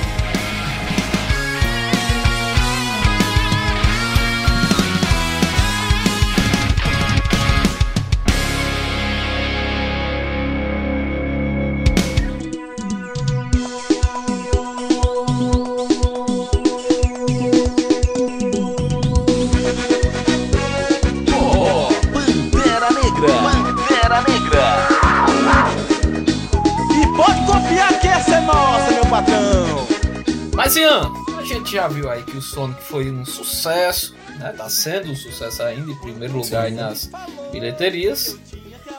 [31.69, 34.55] Gente já viu aí que o Sonic foi um sucesso, né?
[34.57, 37.11] Tá sendo um sucesso ainda, em primeiro lugar aí nas
[37.53, 38.39] bilheterias.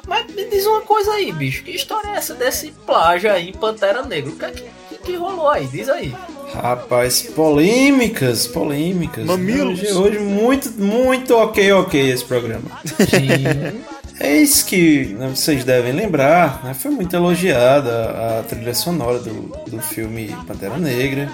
[0.07, 1.63] Mas me diz uma coisa aí, bicho.
[1.63, 4.29] Que história é essa desse plágio aí em Pantera Negra?
[4.29, 5.65] O que, é que, que rolou aí?
[5.65, 6.15] Diz aí.
[6.53, 9.25] Rapaz, polêmicas, polêmicas.
[9.25, 9.79] Mamilos.
[9.79, 12.69] Hoje, hoje muito, muito ok, ok esse programa.
[12.85, 13.79] Sim.
[14.21, 19.31] Eis que né, vocês devem lembrar, né, foi muito elogiada a trilha sonora do,
[19.65, 21.31] do filme Pantera Negra.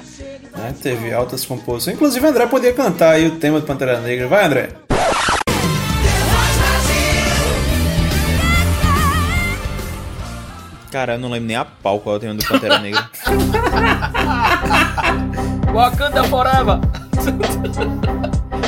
[0.58, 0.74] Né?
[0.82, 1.96] Teve altas composições.
[1.96, 4.28] Inclusive, André podia cantar aí o tema do Pantera Negra.
[4.28, 4.70] Vai, André!
[10.92, 13.10] Cara, eu não lembro nem a pau qual é o tema do Pantera Negra.
[15.74, 16.80] Wakanda Forever!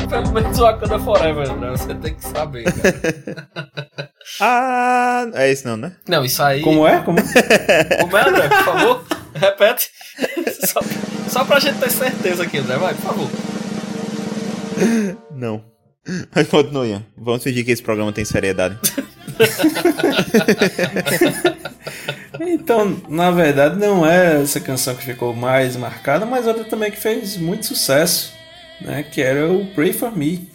[0.09, 1.69] Pelo menos Wakanda Forever, André.
[1.71, 3.47] Você tem que saber, cara.
[4.41, 5.93] ah, é isso não, né?
[6.05, 6.61] Não, isso aí.
[6.61, 6.99] Como é?
[6.99, 7.17] Como,
[8.01, 8.49] Como é, André?
[8.49, 9.03] Por favor,
[9.37, 9.89] repete.
[10.65, 10.81] Só,
[11.29, 12.77] só pra gente ter certeza aqui, André.
[12.77, 13.29] Vai, por favor.
[15.31, 15.63] Não.
[16.33, 17.05] Mas continue.
[17.15, 18.77] Vamos fingir que esse programa tem seriedade.
[22.39, 26.97] então, na verdade, não é essa canção que ficou mais marcada, mas outra também que
[26.97, 28.33] fez muito sucesso,
[28.81, 29.03] né?
[29.03, 30.49] Que era o Pray For Me.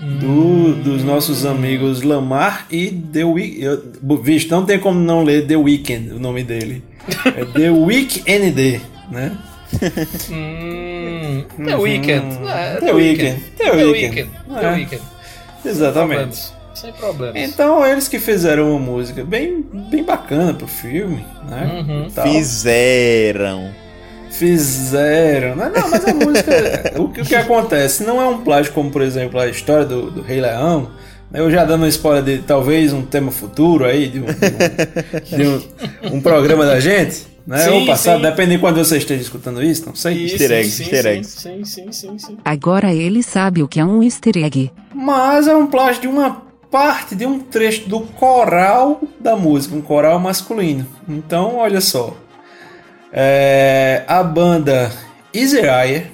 [0.00, 3.98] Do, dos nossos amigos Lamar e The Weeknd.
[4.22, 6.82] Visto, não tem como não ler The Weeknd, o nome dele.
[7.24, 9.36] É The Weeknd, né?
[10.30, 12.38] hum, The Weeknd.
[12.48, 13.40] É, The Weeknd.
[13.56, 14.30] The Weeknd.
[14.48, 14.72] The é.
[14.72, 15.02] Weeknd.
[15.64, 16.52] Exatamente.
[16.74, 17.36] Sem problemas.
[17.36, 21.84] Então, eles que fizeram uma música bem, bem bacana pro filme, né?
[21.86, 22.32] Uhum.
[22.32, 23.70] Fizeram.
[24.30, 25.56] Fizeram.
[25.56, 26.92] Não, não mas a música.
[27.00, 28.04] o, que, o que acontece?
[28.04, 30.90] Não é um plágio como, por exemplo, a história do, do Rei Leão.
[31.32, 35.36] Eu já dando uma spoiler de talvez um tema futuro aí, de um, de um,
[35.36, 35.46] de
[36.08, 37.24] um, um programa da gente.
[37.46, 37.58] né?
[37.58, 38.22] Sim, Ou passado, sim.
[38.22, 40.14] depende de quando você esteja escutando isso, não sei.
[40.14, 41.40] Isso, easter eggs, sim, easter eggs.
[41.40, 42.36] Sim, sim, sim, sim.
[42.44, 44.72] Agora ele sabe o que é um easter egg.
[44.92, 49.82] Mas é um plágio de uma parte de um trecho do coral da música, um
[49.82, 50.86] coral masculino.
[51.08, 52.16] Então, olha só.
[53.12, 54.92] É, a banda
[55.32, 56.04] Israel,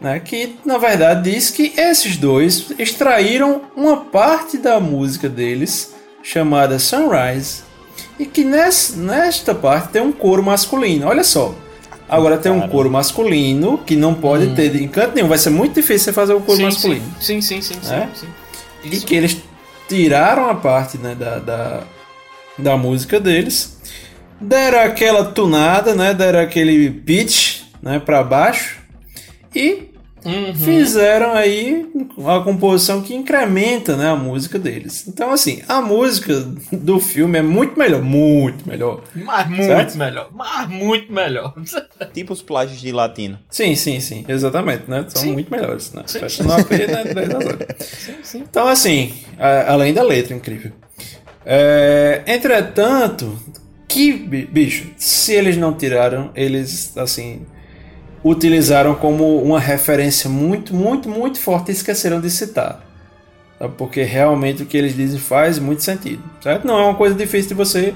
[0.00, 6.78] né, que na verdade diz que esses dois extraíram uma parte da música deles, chamada
[6.78, 7.62] Sunrise,
[8.18, 11.06] e que nessa, nesta parte tem um coro masculino.
[11.06, 11.54] Olha só.
[12.08, 14.54] Agora tem um coro masculino que não pode hum.
[14.54, 15.28] ter encanto nenhum.
[15.28, 17.04] Vai ser muito difícil você fazer o coro sim, masculino.
[17.20, 18.08] Sim, sim, sim, sim, é?
[18.14, 18.26] sim,
[18.82, 19.36] E que eles
[19.88, 21.82] tiraram a parte né, da, da,
[22.58, 23.79] da música deles.
[24.40, 26.14] Deram aquela tunada, né?
[26.14, 28.78] Deram aquele pitch né, para baixo.
[29.54, 29.90] E
[30.24, 30.54] Uhum.
[30.54, 35.08] fizeram aí uma composição que incrementa né, a música deles.
[35.08, 36.34] Então, assim, a música
[36.70, 39.02] do filme é muito melhor, muito melhor.
[39.14, 39.96] Mas muito certo?
[39.96, 41.54] melhor, mas muito melhor.
[42.12, 43.38] tipo os plágios de latino.
[43.48, 45.06] Sim, sim, sim, exatamente, né?
[45.08, 45.32] São sim.
[45.32, 46.02] muito melhores, né?
[46.06, 46.18] Sim.
[46.18, 46.56] Fecha né?
[47.80, 48.44] sim, sim.
[48.48, 49.14] Então, assim,
[49.66, 50.72] além da letra incrível.
[51.46, 53.38] É, entretanto,
[53.90, 57.44] que bicho, se eles não tiraram, eles assim
[58.22, 62.80] utilizaram como uma referência muito, muito, muito forte e esqueceram de citar.
[63.58, 63.68] Tá?
[63.68, 66.22] Porque realmente o que eles dizem faz muito sentido.
[66.40, 66.64] Certo?
[66.66, 67.92] Não é uma coisa difícil de você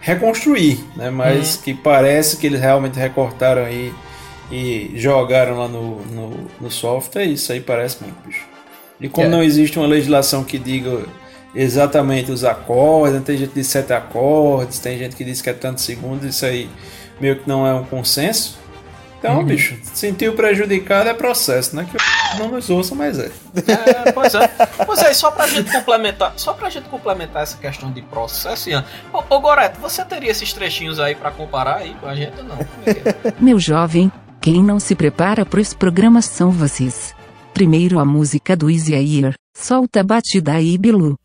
[0.00, 1.10] reconstruir, né?
[1.10, 1.62] mas uhum.
[1.62, 3.92] que parece que eles realmente recortaram aí
[4.50, 7.24] e jogaram lá no, no, no software.
[7.24, 8.46] Isso aí parece muito, bicho.
[9.00, 9.30] E como é.
[9.30, 11.04] não existe uma legislação que diga
[11.54, 13.22] exatamente os acordes, né?
[13.24, 16.44] tem gente que diz sete acordes, tem gente que diz que é tantos segundos, isso
[16.46, 16.68] aí
[17.20, 18.62] meio que não é um consenso.
[19.22, 19.44] Então, uhum.
[19.44, 21.86] bicho, sentiu prejudicado é processo, né?
[21.88, 21.96] Que
[22.42, 23.30] não nos ouça, mas é.
[23.56, 24.10] é.
[24.10, 24.48] Pois é.
[24.84, 28.84] Pois é, só pra gente complementar, só pra gente complementar essa questão de processo, Ian.
[29.12, 32.44] Ô, ô Goreto, você teria esses trechinhos aí para comparar aí com a gente ou
[32.44, 32.56] não?
[32.58, 34.10] É Meu jovem,
[34.40, 37.14] quem não se prepara para os programas são vocês.
[37.54, 41.16] Primeiro a música do Easy Air, solta a batida aí, Bilu.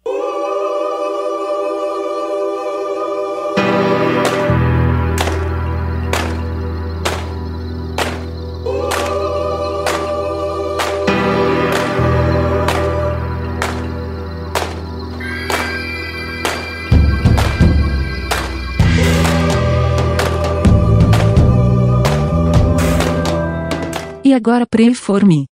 [24.38, 25.47] Agora pray for me.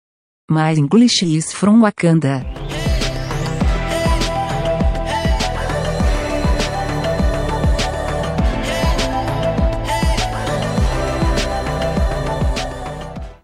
[0.51, 2.45] My English is from Wakanda.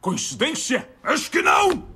[0.00, 0.88] Coincidência?
[1.04, 1.86] Acho que não!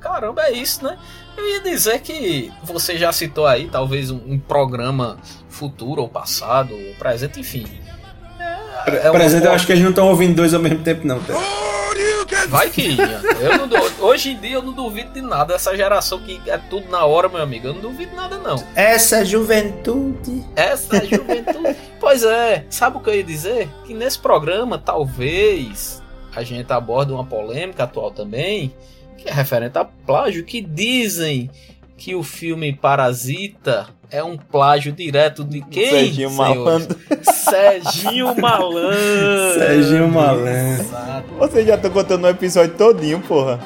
[0.00, 0.98] Caramba, é isso, né?
[1.36, 6.74] Eu ia dizer que você já citou aí, talvez, um, um programa futuro ou passado,
[6.74, 7.66] ou presente, enfim.
[8.86, 11.20] É, é presente, eu acho que eles não estão ouvindo dois ao mesmo tempo, não.
[12.48, 13.20] Vai que ia.
[13.40, 15.54] Eu não, hoje em dia eu não duvido de nada.
[15.54, 17.66] Essa geração que é tudo na hora, meu amigo.
[17.66, 18.62] Eu não duvido nada, não.
[18.74, 20.44] Essa juventude.
[20.56, 21.76] Essa juventude.
[22.00, 22.64] pois é.
[22.70, 23.68] Sabe o que eu ia dizer?
[23.86, 26.02] Que nesse programa, talvez,
[26.34, 28.74] a gente aborde uma polêmica atual também,
[29.16, 31.50] que é referente a plágio, que dizem
[31.98, 35.90] que o filme Parasita é um plágio direto de quem?
[35.90, 36.96] Serginho Malandro.
[37.22, 39.54] Serginho Malandro.
[39.58, 40.86] Serginho Malandro.
[41.38, 43.58] Você já tá contando um episódio todinho, porra.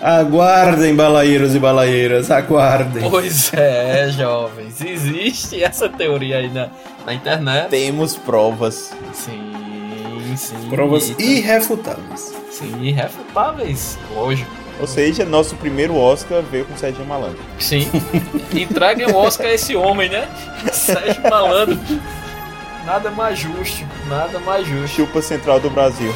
[0.00, 3.10] Aguardem, balaeiros e balaeiras, aguardem.
[3.10, 4.80] Pois é, jovens.
[4.80, 6.68] Existe essa teoria aí na,
[7.04, 7.68] na internet.
[7.70, 8.94] Temos provas.
[9.12, 9.52] Sim,
[10.36, 10.68] sim.
[10.70, 12.32] Provas irrefutáveis.
[12.50, 13.98] Sim, irrefutáveis.
[14.14, 14.65] Lógico.
[14.78, 17.38] Ou seja, nosso primeiro Oscar veio com Sérgio Malandro.
[17.58, 17.90] Sim.
[18.52, 20.28] Entreguem o Oscar a esse homem, né?
[20.72, 21.78] Sérgio Malandro.
[22.84, 23.84] Nada mais justo.
[24.08, 24.96] Nada mais justo.
[24.96, 26.12] Chupa Central do Brasil.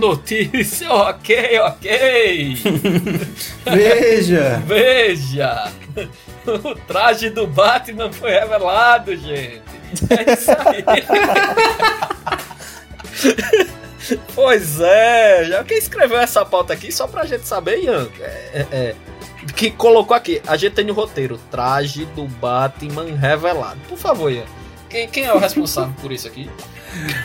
[0.00, 2.56] Notícia, ok, ok.
[3.64, 4.62] Veja.
[4.66, 5.72] Veja.
[6.46, 9.62] O traje do Batman foi revelado, gente.
[10.08, 10.84] É isso aí.
[14.34, 18.08] pois é, já quem escreveu essa pauta aqui só pra gente saber, Ian.
[18.20, 18.24] É,
[18.54, 18.96] é, é,
[19.54, 23.78] que colocou aqui, a gente tem no roteiro, traje do Batman revelado.
[23.88, 24.46] Por favor, Ian.
[24.90, 26.50] Quem, quem é o responsável por isso aqui?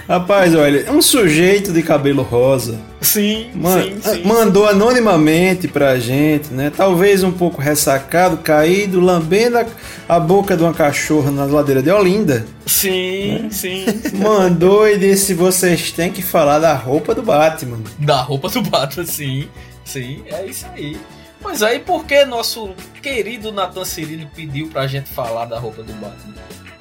[0.08, 2.80] Rapaz, olha, um sujeito de cabelo rosa.
[3.02, 6.72] Sim, man sim, sim, Mandou anonimamente pra gente, né?
[6.76, 9.66] Talvez um pouco ressacado, caído, lambendo a,
[10.08, 12.46] a boca de uma cachorra na ladeira de Olinda.
[12.68, 13.50] Sim, né?
[13.50, 13.86] sim.
[14.14, 17.80] Mandou e disse: vocês têm que falar da roupa do Batman.
[17.98, 19.48] Da roupa do Batman, sim.
[19.84, 20.98] Sim, é isso aí.
[21.42, 25.94] Pois aí, por que nosso querido Nathan Cirino pediu pra gente falar da roupa do
[25.94, 26.36] Batman?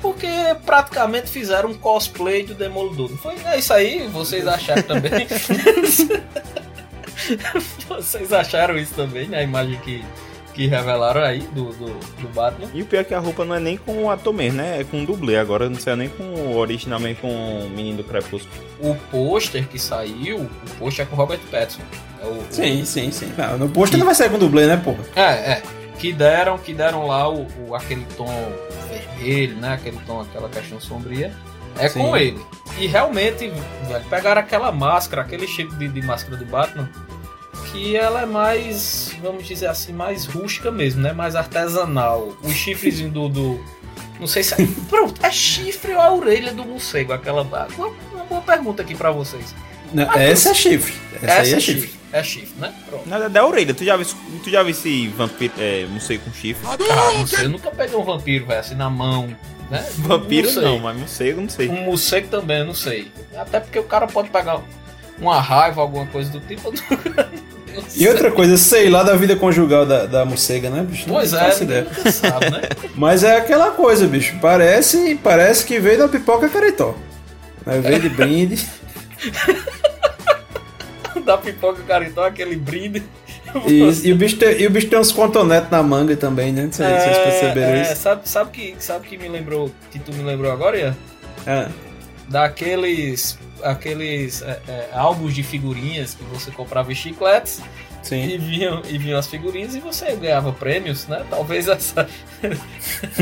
[0.04, 0.28] Porque
[0.66, 3.10] praticamente fizeram um cosplay do Demolidor.
[3.10, 3.36] Não foi?
[3.46, 4.06] É isso aí?
[4.08, 5.26] Vocês acharam também?
[7.88, 9.38] vocês acharam isso também, né?
[9.38, 10.04] A imagem que,
[10.52, 11.86] que revelaram aí do, do,
[12.20, 12.68] do, Batman.
[12.74, 14.82] E o pior é que a roupa não é nem com o ator mesmo, né?
[14.82, 15.38] É com o dublê.
[15.38, 18.52] Agora não sei nem com originalmente com o menino do Crepúsculo.
[18.80, 21.80] O pôster que saiu, o pôster é com o Robert Pattinson.
[22.22, 22.84] É o, sim, o...
[22.84, 23.32] sim, sim.
[23.38, 25.02] Não, no pôster não vai sair com dublê, né, porra?
[25.16, 25.62] É, é.
[25.98, 28.28] Que deram, que deram lá o, o, aquele tom
[28.98, 29.74] vermelho, né?
[29.74, 31.34] Aquele tom, aquela questão sombria.
[31.78, 32.00] É sim.
[32.00, 32.40] com ele.
[32.78, 33.52] E realmente,
[33.88, 36.88] velho, pegaram aquela máscara, aquele tipo de, de máscara do Batman,
[37.70, 41.12] que ela é mais, vamos dizer assim, mais rústica mesmo, né?
[41.12, 42.36] Mais artesanal.
[42.42, 43.64] O chifrezinho do, do.
[44.20, 44.66] Não sei se é.
[44.88, 47.12] Pronto, é chifre ou a orelha do morcego?
[47.12, 47.42] Aquela.
[47.42, 47.66] Uma,
[48.12, 49.54] uma boa pergunta aqui para vocês.
[49.92, 50.94] Não, essa é chifre.
[51.16, 51.82] Essa, essa aí é, é chifre.
[51.82, 52.03] chifre.
[52.14, 52.72] É chifre, né?
[52.88, 53.08] Pronto.
[53.08, 53.74] Nada da orelha.
[53.74, 54.06] Tu já viu,
[54.44, 56.64] tu já viu esse vampiro, é, morcego com chifre?
[56.64, 57.46] Ah, não sei.
[57.46, 59.36] Eu nunca peguei um vampiro, velho, assim, na mão.
[59.68, 59.84] Né?
[59.98, 61.68] Vampiro não, não, mas morcego não sei.
[61.68, 63.10] Um morcego também, eu não sei.
[63.36, 64.60] Até porque o cara pode pegar
[65.18, 66.72] uma raiva, alguma coisa do tipo.
[67.96, 71.08] E outra coisa, sei lá da vida conjugal da, da morcega, né, bicho?
[71.08, 71.88] Não pois é, ideia.
[72.12, 72.60] Sabe, né?
[72.94, 74.38] Mas é aquela coisa, bicho.
[74.40, 76.94] Parece, parece que veio da pipoca caretó.
[77.66, 78.64] Mas veio de brinde.
[81.26, 83.02] da pipoca caretó, aquele brinde.
[83.66, 86.64] E, e, o bicho tem, e o bicho tem uns contonetes na manga também, né?
[86.64, 87.96] Não sei é, se vocês perceberam é, isso.
[87.96, 90.96] Sabe, sabe, que, sabe que me lembrou, que tu me lembrou agora, Ian?
[91.46, 91.68] É.
[92.28, 97.62] Daqueles aqueles é, é, álbuns de figurinhas que você comprava em chicletes
[98.04, 98.22] Sim.
[98.22, 101.24] E, vinham, e vinham as figurinhas e você ganhava prêmios, né?
[101.30, 102.06] Talvez essa,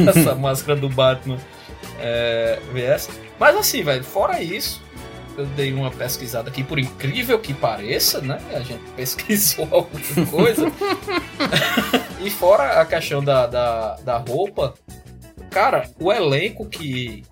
[0.08, 1.38] essa máscara do Batman
[2.00, 3.10] é, viesse.
[3.38, 4.82] Mas assim, velho, fora isso,
[5.36, 8.38] eu dei uma pesquisada aqui, por incrível que pareça, né?
[8.54, 10.72] A gente pesquisou alguma coisa.
[12.20, 14.74] e fora a questão da, da, da roupa,
[15.50, 17.24] cara, o elenco que,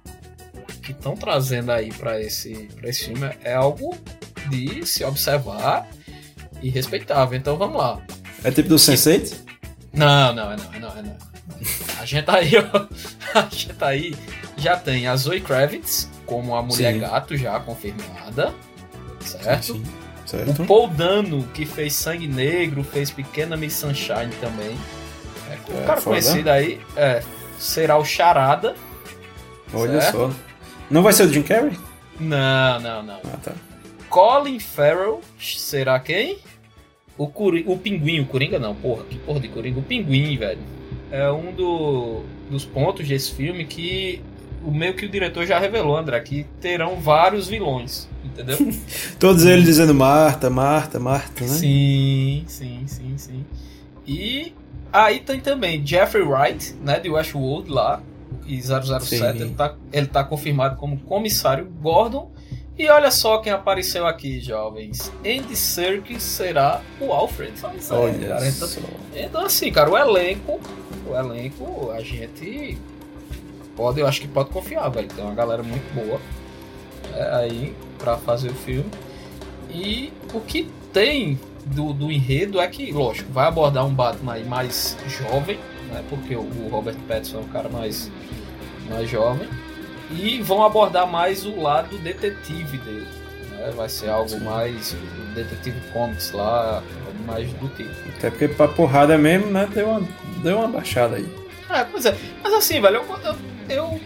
[0.83, 3.97] que estão trazendo aí para esse, pra esse filme é algo
[4.49, 5.89] de se observar
[6.63, 7.39] e respeitável.
[7.39, 8.01] Então vamos lá.
[8.43, 9.37] É tipo do Sense8?
[9.93, 11.17] Não, não, é não, é não, é não.
[11.99, 12.87] A gente tá aí, ó.
[13.39, 14.17] A gente aí.
[14.57, 17.01] Já tem a Zoe Kravitz como a mulher sim.
[17.01, 18.55] gato já confirmada.
[19.19, 19.75] Certo?
[19.75, 19.93] Sim, sim.
[20.25, 20.63] Certo.
[20.63, 24.79] O Paul Dano, que fez Sangue Negro, fez Pequena Miss Sunshine também.
[25.51, 26.17] É, o é, cara foda.
[26.17, 27.21] conhecido aí é,
[27.59, 28.77] será o Charada.
[29.75, 30.17] Olha certo?
[30.17, 30.31] só.
[30.89, 31.77] Não vai ser o Jim Carrey?
[32.21, 33.21] Não, não, não.
[33.25, 33.53] Ah, tá.
[34.09, 36.39] Colin Farrell será quem?
[37.19, 39.81] O, Curi o Pinguim, o Coringa não, porra, que porra de Coringa?
[39.81, 40.61] O Pinguim, velho.
[41.11, 44.23] É um do, dos pontos desse filme que
[44.65, 48.59] o meio que o diretor já revelou, André, que terão vários vilões, entendeu?
[49.19, 51.51] Todos eles dizendo Marta, Marta, Marta, né?
[51.51, 53.45] Sim, sim, sim, sim.
[54.07, 54.55] E
[54.93, 58.03] aí tem também Jeffrey Wright, né, de Westworld lá,
[58.47, 62.31] e 007, ele tá, ele tá confirmado como comissário Gordon.
[62.79, 65.13] E olha só quem apareceu aqui, jovens.
[65.21, 67.53] Andy Serkis será o Alfred.
[67.63, 68.49] É, olha cara.
[68.49, 68.69] Então,
[69.15, 70.59] então, assim, cara, o elenco,
[71.07, 72.79] o elenco, a gente
[73.81, 75.09] pode, eu acho que pode confiar, velho.
[75.09, 76.21] Tem uma galera muito boa
[77.15, 78.91] é, aí para fazer o filme.
[79.71, 84.45] E o que tem do, do enredo é que, lógico, vai abordar um Batman aí
[84.45, 85.59] mais jovem,
[85.91, 86.05] né?
[86.11, 88.11] Porque o, o Robert Pattinson é um cara mais
[88.91, 89.49] mais jovem,
[90.11, 93.09] e vão abordar mais o lado detetive dele.
[93.53, 93.73] Né?
[93.77, 94.41] Vai ser algo Sim.
[94.41, 94.97] mais
[95.35, 96.83] detetive comics lá,
[97.25, 97.91] mais do tipo.
[98.19, 99.69] Até porque pra porrada mesmo, né?
[99.73, 100.03] Deu uma,
[100.43, 101.40] deu uma baixada aí.
[101.71, 102.17] É, pois é.
[102.43, 103.37] Mas assim, velho, eu,
[103.69, 104.01] eu,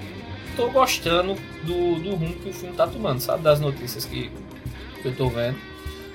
[0.57, 3.43] tô gostando do, do rumo que o filme tá tomando, sabe?
[3.43, 4.31] Das notícias que,
[5.03, 5.57] que eu tô vendo.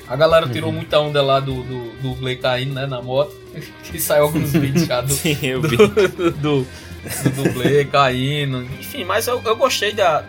[0.07, 0.51] A galera uhum.
[0.51, 3.37] tirou muita onda lá do, do, do Blake caindo, né, na moto.
[3.83, 5.75] Que saiu alguns vídeos já do, Sim, eu vi.
[5.77, 8.63] do, do, do caindo.
[8.79, 10.23] Enfim, mas eu, eu gostei da,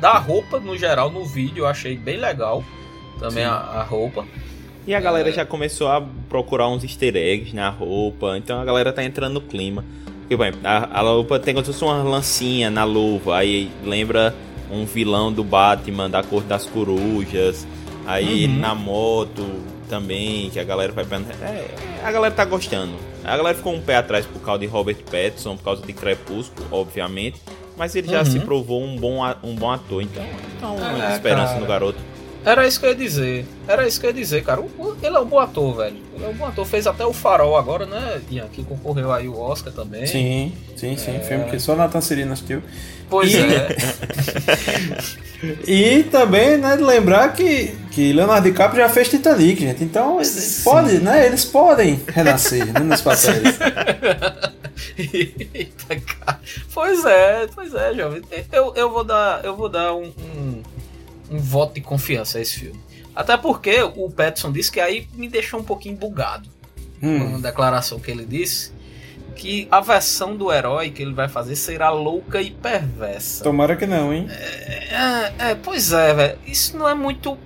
[0.00, 2.64] da roupa no geral no vídeo, eu achei bem legal
[3.18, 4.26] também a, a, roupa.
[4.86, 5.32] E a galera é...
[5.32, 9.40] já começou a procurar uns easter eggs na roupa, então a galera tá entrando no
[9.40, 9.84] clima.
[10.26, 14.34] Porque, bem, a, a roupa tem como se fosse uma lancinha na luva, aí lembra
[14.68, 17.64] um vilão do Batman da cor das corujas,
[18.04, 18.58] aí uhum.
[18.58, 19.46] na moto
[19.88, 21.68] também, que a galera vai é,
[22.02, 22.94] a galera tá gostando.
[23.24, 26.66] A galera ficou um pé atrás por causa de Robert Pattinson, por causa de Crepúsculo,
[26.72, 27.40] obviamente.
[27.76, 28.24] Mas ele já uhum.
[28.24, 30.24] se provou um bom, um bom ator, então,
[30.56, 31.60] então é, muita esperança cara.
[31.60, 31.98] no garoto.
[32.46, 33.44] Era isso que eu ia dizer.
[33.66, 34.62] Era isso que eu ia dizer, cara.
[35.02, 35.96] Ele é um bom ator, velho.
[36.14, 36.64] Ele é um bom ator.
[36.64, 38.46] Fez até o Farol agora, né, Ian?
[38.46, 40.06] Que concorreu aí o Oscar também.
[40.06, 41.16] Sim, sim, sim.
[41.16, 41.18] É...
[41.18, 42.62] Filme que só Nathan Serena assistiu.
[43.10, 43.38] Pois e...
[43.38, 43.76] é.
[45.66, 49.82] e também, né, de lembrar que, que Leonardo DiCaprio já fez Titanic, gente.
[49.82, 51.26] Então, eles podem, né?
[51.26, 53.58] Eles podem renascer né, nos papéis.
[54.96, 56.40] Eita, cara.
[56.72, 58.22] Pois é, pois é, jovem.
[58.52, 60.62] Eu, eu vou dar, eu vou dar um, um
[61.30, 62.80] um voto de confiança a esse filme.
[63.14, 66.48] Até porque o Petson disse que aí me deixou um pouquinho bugado.
[67.02, 67.28] Hum.
[67.28, 68.76] Uma declaração que ele disse
[69.36, 73.44] que a versão do herói que ele vai fazer será louca e perversa.
[73.44, 74.26] Tomara que não, hein?
[74.30, 76.38] É, é, é pois é, velho.
[76.46, 77.38] Isso não é muito.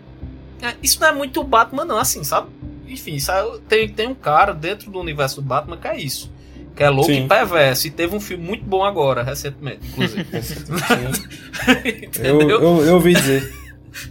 [0.63, 2.49] É, isso não é muito Batman, não, assim, sabe?
[2.87, 6.33] Enfim, sabe, tem, tem um cara dentro do universo do Batman que é isso.
[6.75, 7.25] Que é louco Sim.
[7.25, 7.87] e perverso.
[7.87, 10.27] E teve um filme muito bom agora, recentemente, inclusive.
[12.23, 13.60] eu, eu, eu ouvi dizer.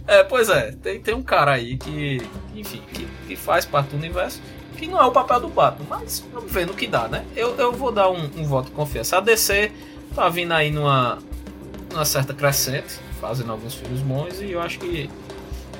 [0.06, 2.20] É, pois é, tem, tem um cara aí que,
[2.54, 4.40] enfim, que, que faz parte do universo,
[4.76, 7.24] que não é o papel do Batman, mas vamos ver no que dá, né?
[7.36, 9.18] Eu, eu vou dar um, um voto de confiança.
[9.18, 9.70] A DC
[10.14, 11.18] tá vindo aí numa,
[11.92, 15.10] numa certa crescente, fazendo alguns filmes bons, e eu acho que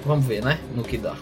[0.05, 0.59] vamos ver, né?
[0.75, 1.17] No que dá.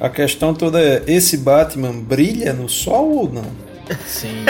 [0.00, 3.70] A questão toda é: esse Batman brilha no sol ou não?
[4.06, 4.44] Sim.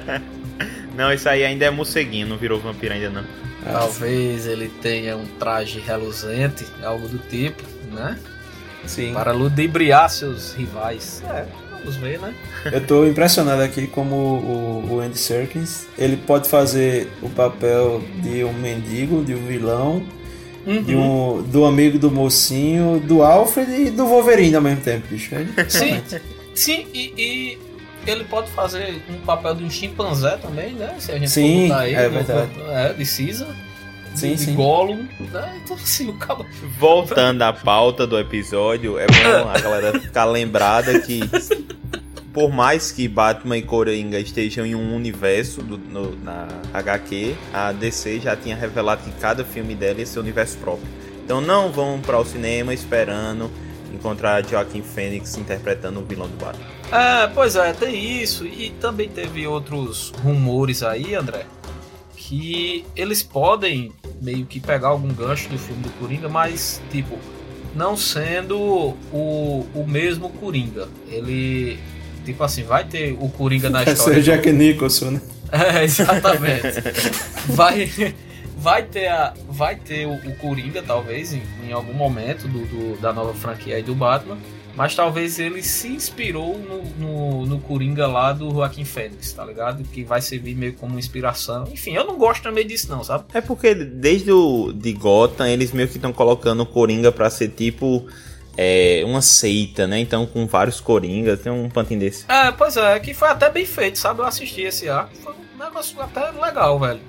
[0.96, 3.24] não, isso aí ainda é morceguinho, não virou vampiro ainda não.
[3.64, 8.18] Talvez ele tenha um traje reluzente, algo do tipo, né?
[8.86, 9.12] Sim.
[9.12, 11.22] Para ludibriar seus rivais.
[11.28, 12.34] É, vamos ver, né?
[12.64, 18.44] Eu tô impressionado aqui como o, o Andy Serkins, ele pode fazer o papel de
[18.44, 20.02] um mendigo, de um vilão,
[20.66, 20.82] uhum.
[20.82, 25.34] de um, do amigo do mocinho, do Alfred e do Wolverine ao mesmo tempo, bicho.
[25.34, 26.02] É sim,
[26.54, 27.58] sim, e, e
[28.06, 30.94] ele pode fazer um papel de um chimpanzé também, né?
[30.98, 32.50] Se a gente sim, for aí, é verdade.
[32.68, 33.48] É, de Caesar.
[34.14, 34.54] Sim, de sim.
[34.54, 35.60] Gollum, né?
[35.64, 36.44] Então assim, o cabo...
[36.78, 41.20] Voltando à pauta do episódio, é bom a galera ficar lembrada que
[42.32, 47.72] por mais que Batman e Coringa estejam em um universo do, no, na HQ, a
[47.72, 50.88] DC já tinha revelado que cada filme dela ia ser um universo próprio.
[51.24, 53.50] Então não vão para o cinema esperando
[53.92, 56.64] encontrar Joaquim Fênix interpretando o vilão do Batman.
[56.90, 58.46] É, pois é, tem isso.
[58.46, 61.46] E também teve outros rumores aí, André,
[62.16, 67.18] que eles podem meio que pegar algum gancho do filme do Coringa, mas, tipo,
[67.74, 68.58] não sendo
[69.12, 70.88] o, o mesmo Coringa.
[71.08, 71.78] Ele,
[72.24, 74.14] tipo assim, vai ter o Coringa na história.
[74.14, 74.52] Vai ser Jack.
[74.52, 75.20] Nicholson, né?
[75.50, 76.80] É, exatamente.
[77.48, 78.14] vai
[78.62, 83.00] vai ter, a, vai ter o, o Coringa, talvez, em, em algum momento do, do,
[83.00, 84.38] da nova franquia aí do Batman.
[84.74, 89.82] Mas talvez ele se inspirou no, no, no Coringa lá do Joaquim Fênix, tá ligado?
[89.82, 91.64] Que vai servir meio como inspiração.
[91.70, 93.24] Enfim, eu não gosto também disso, não, sabe?
[93.34, 97.48] É porque desde o de Gotham, eles meio que estão colocando o Coringa pra ser
[97.48, 98.06] tipo.
[98.54, 99.98] É, uma seita, né?
[99.98, 102.26] Então, com vários Coringas, tem um pantinho desse.
[102.30, 104.20] É, pois é, que foi até bem feito, sabe?
[104.20, 107.00] Eu assisti esse arco, foi um negócio até legal, velho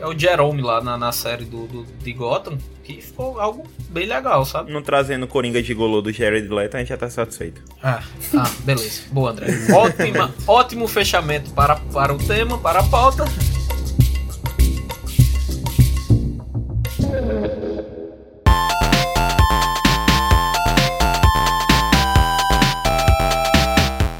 [0.00, 4.06] é o Jerome lá na, na série do, do, de Gotham, que ficou algo bem
[4.06, 4.72] legal, sabe?
[4.72, 7.62] Não trazendo Coringa de Golô do Jared Leto, a gente já tá satisfeito.
[7.82, 8.02] Ah,
[8.36, 9.02] ah beleza.
[9.12, 9.48] Boa, André.
[9.70, 13.24] Ótima, ótimo fechamento para, para o tema, para a pauta.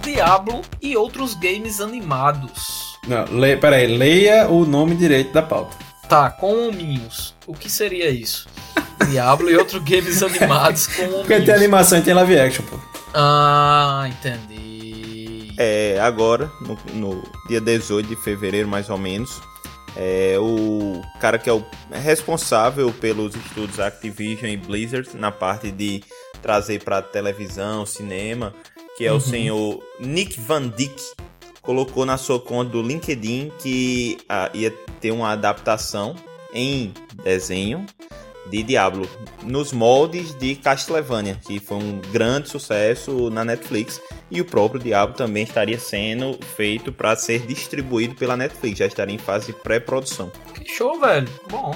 [0.03, 2.90] Diablo e outros games animados.
[3.07, 5.77] Não, le, peraí, leia o nome direito da pauta.
[6.09, 7.35] Tá, com hominhos.
[7.47, 8.49] O que seria isso?
[9.09, 11.21] Diablo e outros games animados com hominhos.
[11.27, 12.79] Porque tem animação e tem live action, pô.
[13.15, 15.53] Ah, entendi.
[15.59, 19.41] É, agora, no, no dia 18 de fevereiro, mais ou menos,
[19.97, 26.03] é, o cara que é o responsável pelos estudos Activision e Blizzard na parte de
[26.41, 28.55] trazer para televisão, cinema,
[28.97, 29.19] que é uhum.
[29.19, 31.03] o senhor Nick Van Dyck,
[31.63, 36.15] colocou na sua conta do LinkedIn que ah, ia ter uma adaptação
[36.53, 36.93] em
[37.23, 37.87] desenho
[38.51, 39.09] de Diablo
[39.45, 44.01] nos moldes de Castlevania, que foi um grande sucesso na Netflix,
[44.31, 49.15] e o próprio Diablo também estaria sendo feito para ser distribuído pela Netflix, já estaria
[49.15, 50.31] em fase de pré-produção.
[50.55, 51.29] Que show, velho!
[51.49, 51.71] Bom.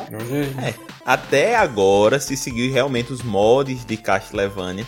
[0.62, 0.74] É,
[1.06, 4.86] até agora se seguiu realmente os moldes de Castlevania.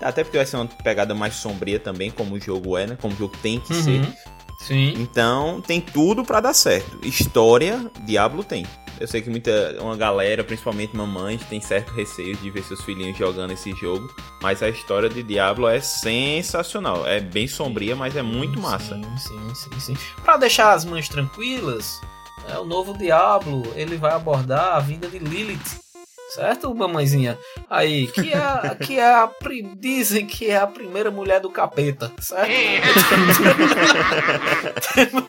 [0.00, 2.98] Até porque vai ser uma pegada mais sombria também, como o jogo é, né?
[3.00, 3.82] Como o jogo tem que uhum.
[3.82, 4.14] ser.
[4.66, 4.94] Sim.
[4.96, 6.98] Então tem tudo para dar certo.
[7.06, 8.66] História, Diablo tem.
[8.98, 13.18] Eu sei que muita uma galera, principalmente mamães, tem certo receio de ver seus filhinhos
[13.18, 14.08] jogando esse jogo,
[14.40, 17.06] mas a história de Diablo é sensacional.
[17.06, 18.94] É bem sombria, mas é muito massa.
[18.94, 19.96] Sim, sim, sim, sim.
[20.24, 22.00] Para deixar as mães tranquilas,
[22.48, 25.83] é o novo Diablo, ele vai abordar a vinda de Lilith
[26.34, 27.38] certo, mamãezinha?
[27.70, 29.30] Aí, que é, que é a.
[29.76, 32.50] Dizem que é a primeira mulher do capeta, certo?
[34.94, 35.24] temos,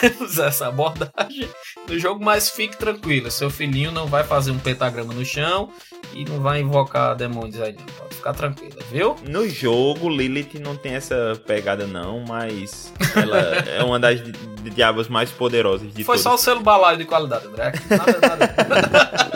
[0.00, 1.48] temos essa abordagem
[1.88, 5.70] no jogo, mas fique tranquilo, seu filhinho não vai fazer um pentagrama no chão
[6.12, 7.84] e não vai invocar demônios aí, não.
[7.84, 9.16] Pode ficar tranquila, viu?
[9.28, 14.20] No jogo, Lilith não tem essa pegada, não, mas ela é uma das
[14.74, 16.22] diabos mais poderosas de Foi todas.
[16.22, 17.72] só o selo balaio de qualidade, André.
[17.88, 19.20] Nada, nada.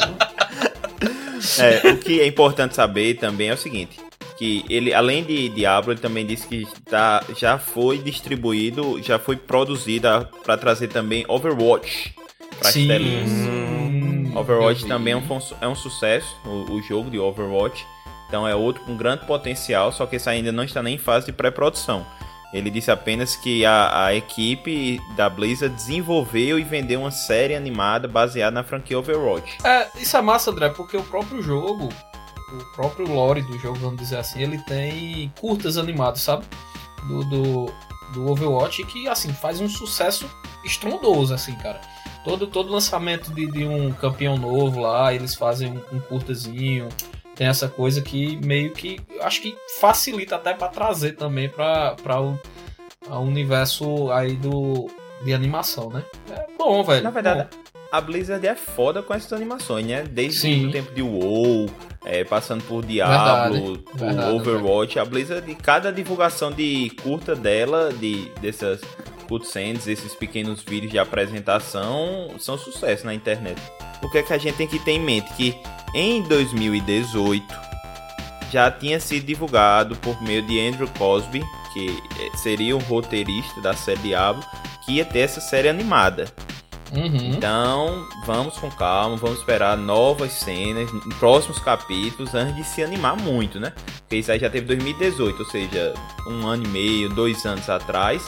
[1.58, 3.98] É, o que é importante saber também é o seguinte.
[4.36, 9.36] Que ele, além de Diablo, ele também disse que tá, já foi distribuído, já foi
[9.36, 12.14] produzida para trazer também Overwatch
[12.58, 12.88] para Sim.
[12.88, 13.30] telinhas.
[13.30, 15.22] Hum, Overwatch também é um,
[15.60, 17.86] é um sucesso, o, o jogo de Overwatch.
[18.26, 21.26] Então é outro com grande potencial, só que esse ainda não está nem em fase
[21.26, 22.04] de pré-produção.
[22.54, 28.06] Ele disse apenas que a, a equipe da Blizzard desenvolveu e vendeu uma série animada
[28.06, 29.58] baseada na franquia Overwatch.
[29.64, 31.88] É, isso é massa, André, porque o próprio jogo,
[32.52, 36.44] o próprio lore do jogo, vamos dizer assim, ele tem curtas animadas, sabe?
[37.08, 37.66] Do, do,
[38.12, 40.30] do Overwatch que, assim, faz um sucesso
[40.64, 41.80] estrondoso, assim, cara.
[42.24, 46.88] Todo, todo lançamento de, de um campeão novo lá, eles fazem um, um curtazinho.
[47.34, 52.20] Tem essa coisa que meio que acho que facilita até pra trazer também pra, pra
[52.20, 52.38] o
[53.20, 54.88] universo aí do
[55.24, 56.04] de animação, né?
[56.30, 57.02] É bom, velho.
[57.02, 57.62] Na verdade, bom.
[57.90, 60.02] a Blizzard é foda com essas animações, né?
[60.02, 60.66] Desde Sim.
[60.66, 61.70] o tempo de WoW,
[62.04, 68.30] é, passando por Diablo, por verdade, Overwatch, a Blizzard, cada divulgação de curta dela, de
[68.40, 68.82] dessas
[69.24, 73.60] cutscenes, esses pequenos vídeos de apresentação, são sucesso na internet.
[74.02, 75.32] O que é que a gente tem que ter em mente?
[75.34, 75.54] Que
[75.94, 77.44] em 2018
[78.50, 82.00] já tinha sido divulgado por meio de Andrew Cosby, que
[82.36, 84.44] seria o roteirista da série Diablo,
[84.84, 86.26] que ia ter essa série animada.
[86.92, 87.32] Uhum.
[87.34, 93.58] Então, vamos com calma, vamos esperar novas cenas próximos capítulos antes de se animar muito,
[93.58, 93.72] né?
[94.00, 95.94] Porque isso aí já teve 2018, ou seja,
[96.28, 98.22] um ano e meio, dois anos atrás.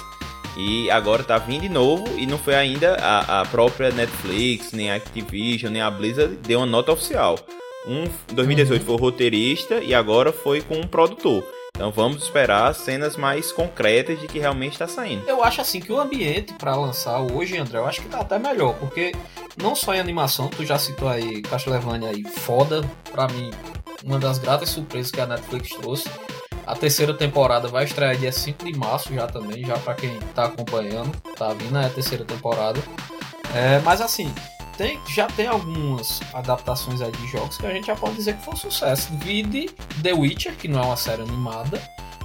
[0.57, 4.91] E agora tá vindo de novo e não foi ainda a, a própria Netflix, nem
[4.91, 7.39] a Activision, nem a Blizzard deu uma nota oficial.
[7.87, 11.45] Um, 2018 foi o roteirista e agora foi com um produtor.
[11.77, 15.29] Então vamos esperar cenas mais concretas de que realmente está saindo.
[15.29, 18.39] Eu acho assim que o ambiente pra lançar hoje, André, eu acho que tá até
[18.39, 19.13] melhor, porque
[19.63, 22.83] não só em animação, tu já citou aí Castlevania aí, foda,
[23.13, 23.51] pra mim,
[24.03, 26.09] uma das gratas surpresas que a Netflix trouxe.
[26.67, 30.47] A terceira temporada vai estrear dia 5 de março já também, já pra quem tá
[30.47, 32.81] acompanhando, tá vindo é a terceira temporada.
[33.55, 34.33] É, mas assim,
[34.77, 38.45] tem, já tem algumas adaptações aí de jogos que a gente já pode dizer que
[38.45, 39.13] foi um sucesso.
[39.19, 39.71] Vide
[40.03, 41.81] The Witcher, que não é uma série animada,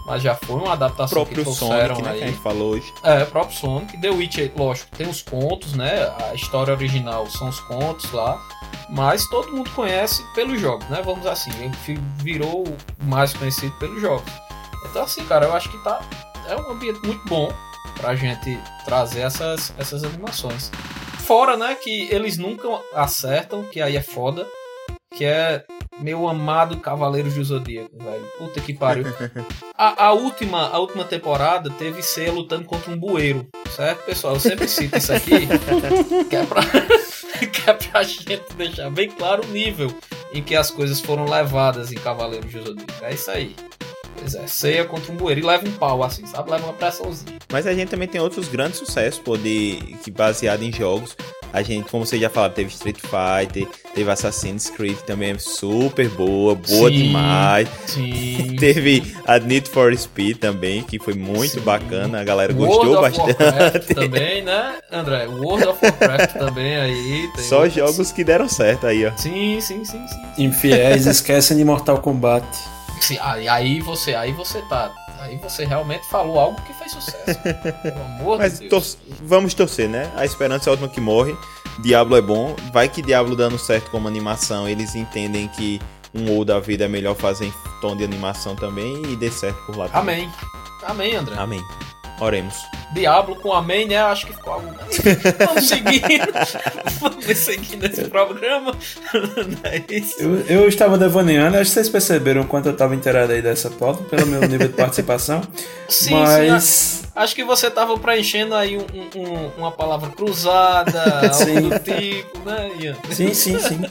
[0.05, 2.17] mas já foi uma adaptação próprio que trouxeram Sonic, né, aí.
[2.17, 2.93] que a gente falou hoje.
[3.03, 3.97] É, o próprio Sonic.
[3.99, 6.11] The Witcher, lógico, tem os contos, né?
[6.29, 8.41] A história original são os contos lá.
[8.91, 11.01] Mas todo mundo conhece pelos jogos, né?
[11.03, 12.63] Vamos assim, ele fi- virou
[13.03, 14.29] mais conhecido pelos jogos.
[14.89, 16.01] Então, assim, cara, eu acho que tá.
[16.47, 17.51] É um ambiente muito bom
[17.95, 20.69] pra gente trazer essas, essas animações.
[21.19, 24.45] Fora, né, que eles nunca acertam, que aí é foda.
[25.13, 25.63] Que é
[25.99, 28.25] meu amado Cavaleiros do Zodíaco, velho.
[28.37, 29.05] Puta que pariu.
[29.77, 34.35] A, a última, a última temporada teve ser lutando contra um bueiro, certo, pessoal?
[34.35, 35.47] Eu sempre cito isso aqui,
[36.29, 36.61] que é pra,
[37.91, 39.93] pra gente deixar bem claro o nível
[40.33, 43.05] em que as coisas foram levadas em Cavaleiros do Zodíaco.
[43.05, 43.55] É isso aí.
[44.17, 46.51] Pois é, ceia contra um bueiro e leva um pau assim, sabe?
[46.51, 47.39] Leva uma pressãozinha.
[47.51, 51.15] Mas a gente também tem outros grandes sucessos, pô, de, que baseado em jogos.
[51.53, 56.55] A gente, como você já falou, teve Street Fighter, teve Assassin's Creed também, super boa,
[56.55, 56.95] boa Sim.
[56.95, 57.67] demais.
[57.87, 58.55] Sim.
[58.59, 61.61] Teve a Need for Speed também, que foi muito Sim.
[61.61, 63.93] bacana, a galera World gostou of Warcraft bastante.
[63.95, 65.27] também, né, André?
[65.27, 67.29] World of Warcraft também aí.
[67.35, 67.73] tem Só outros.
[67.73, 69.11] jogos que deram certo aí, ó.
[69.17, 70.43] Sim, sim, sim, sim.
[70.43, 72.45] Infiéis esquecem de Mortal Kombat.
[73.01, 74.91] Sim, aí, aí você, aí você tá.
[75.21, 77.39] Aí você realmente falou algo que fez sucesso.
[77.83, 78.95] Pelo amor Mas de Deus.
[78.95, 80.11] tor- vamos torcer, né?
[80.15, 81.35] A esperança é a última que morre.
[81.83, 82.55] Diablo é bom.
[82.73, 85.79] Vai que Diablo dando certo como animação, eles entendem que
[86.13, 89.57] um ou da vida é melhor fazer em tom de animação também e dê certo
[89.65, 90.25] por lá também.
[90.25, 90.31] Amém.
[90.85, 91.35] Amém, André.
[91.37, 91.63] Amém.
[92.19, 92.55] Oremos.
[92.93, 93.97] Diablo com amém, né?
[93.97, 94.67] Acho que ficou algo.
[95.45, 96.01] Vamos seguir.
[96.99, 98.71] Vamos seguir nesse programa.
[99.13, 100.15] Não é isso?
[100.19, 103.69] Eu, eu estava devaneando, acho que vocês perceberam o quanto eu estava inteirado aí dessa
[103.69, 105.41] pauta, pelo meu nível de participação.
[105.87, 107.01] Sim, Mas sim.
[107.13, 112.71] Acho que você tava preenchendo aí um, um, uma palavra cruzada, algo do tipo, né,
[112.79, 112.95] Ian?
[113.11, 113.81] Sim, sim, sim.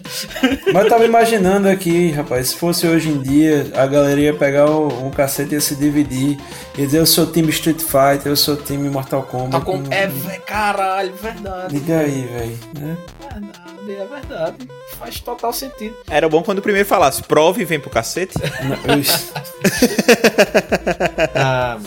[0.72, 4.70] Mas eu tava imaginando aqui, rapaz, se fosse hoje em dia, a galera ia pegar
[4.70, 6.38] um, um cacete e ia se dividir.
[6.78, 9.52] Ia dizer, eu sou time Street Fighter, eu sou time Mortal Kombat.
[9.52, 9.82] Tá com...
[9.90, 11.74] É, caralho, verdade.
[11.74, 12.58] Liga aí, velho.
[12.78, 12.96] Né?
[13.20, 14.68] Verdade, é verdade.
[14.98, 15.96] Faz total sentido.
[16.08, 18.34] Era bom quando o primeiro falasse, prove e vem pro cacete.
[18.38, 19.02] Não, eu...
[21.34, 21.78] ah,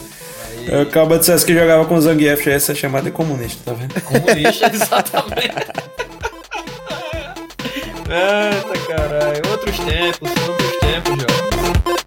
[0.68, 3.99] eu acabo de dizer que jogava com o Zangief, essa chamada de comunista, tá vendo?
[4.01, 5.54] Comunista, exatamente.
[8.10, 12.03] Eita caralho, outros tempos, outros tempos, jovem.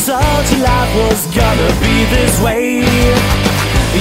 [0.00, 2.80] Told you life was gonna be this way.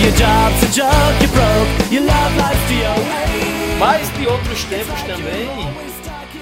[0.02, 3.78] Your job's a joke, you broke, your love life's way.
[3.80, 5.50] Mas de outros tempos também,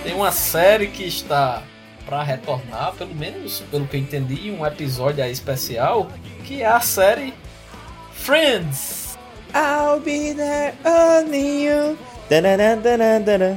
[0.04, 1.64] tem uma série que está
[2.06, 6.10] para retornar, pelo menos pelo que eu entendi, um episódio aí especial,
[6.44, 7.34] que é a série
[8.12, 9.18] Friends.
[9.54, 11.98] I'll be there only you.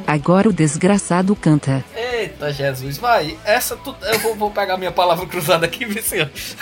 [0.07, 1.85] Agora o desgraçado canta.
[1.95, 3.37] Eita Jesus, vai.
[3.45, 6.57] Essa tu, eu vou, vou pegar minha palavra cruzada aqui, Vicente.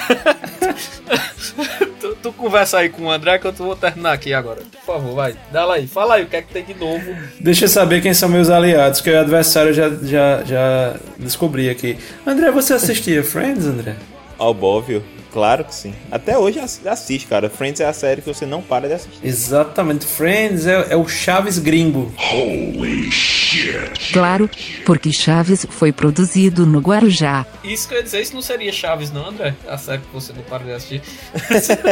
[2.01, 4.63] tu, tu, conversa aí com o André que eu vou terminar aqui agora.
[4.71, 5.37] Por favor, vai.
[5.51, 5.87] Dá lá aí.
[5.87, 7.15] Fala aí o que é que tem de novo.
[7.41, 11.99] Deixa eu saber quem são meus aliados, que o adversário já, já, já descobri aqui.
[12.27, 13.97] André, você assistia Friends, André?
[14.39, 15.03] Albóvio.
[15.35, 15.93] Claro que sim.
[16.13, 17.51] Até hoje assiste, cara.
[17.51, 19.19] Friends é a série que você não para de assistir.
[19.27, 20.07] Exatamente.
[20.07, 22.15] Friends é, é o Chaves gringo.
[22.17, 24.13] Holy shit.
[24.13, 24.49] Claro,
[24.87, 27.45] porque Chaves foi produzido no Guarujá.
[27.65, 29.57] Isso que eu ia dizer, isso não seria Chaves, não, André?
[29.67, 31.03] A série que você não para de assistir.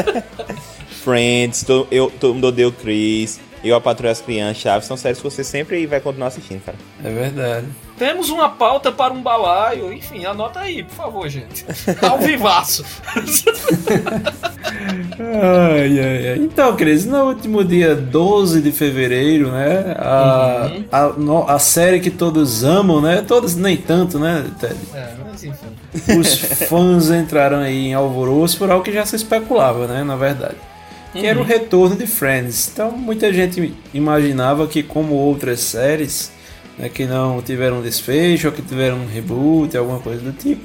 [1.03, 3.41] Friends, eu, todo mundo odeia o Chris.
[3.65, 6.77] Eu, a Patrulha as Crianças, Chaves, são séries que você sempre vai continuar assistindo, cara.
[7.05, 7.67] É verdade.
[7.97, 11.65] Temos uma pauta para um balaio, enfim, anota aí, por favor, gente.
[12.03, 12.85] Ao vivaço.
[15.21, 16.39] ai, ai, ai.
[16.39, 19.95] Então, Cris, no último dia 12 de fevereiro, né?
[19.97, 20.85] A, uhum.
[20.91, 23.23] a, no, a série que todos amam, né?
[23.23, 24.75] Todos nem tanto, né, Ted?
[24.93, 26.19] É, mas enfim.
[26.19, 26.35] Os
[26.69, 30.03] fãs entraram aí em alvoroço por algo que já se especulava, né?
[30.03, 30.57] Na verdade
[31.13, 31.27] que uhum.
[31.27, 32.71] era o retorno de Friends.
[32.73, 36.33] Então muita gente imaginava que, como outras séries,
[36.79, 40.63] né, que não tiveram desfecho ou que tiveram um reboot, alguma coisa do tipo,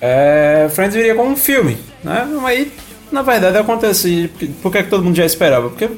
[0.00, 1.76] é, Friends viria como um filme.
[2.02, 2.26] Né?
[2.44, 2.72] Aí,
[3.10, 4.28] na verdade, aconteceu.
[4.62, 5.68] Por que, é que todo mundo já esperava?
[5.68, 5.90] Porque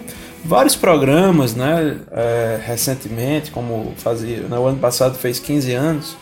[0.44, 6.16] vários programas, né, é, recentemente, como fazia, no né, ano passado fez 15 anos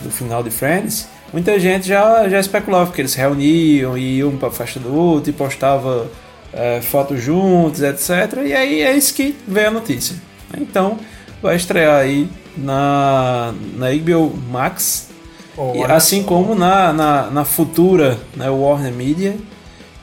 [0.00, 4.36] do final de Friends, muita gente já, já especulava que eles se reuniam e iam
[4.36, 6.08] para a festa do outro e postava
[6.52, 8.42] é, fotos juntos, etc.
[8.44, 10.16] E aí é isso que veio a notícia.
[10.56, 10.98] Então
[11.42, 15.08] vai estrear aí na, na HBO Max,
[15.56, 16.28] oh, assim só.
[16.28, 19.36] como na, na, na, futura né, Warner Media,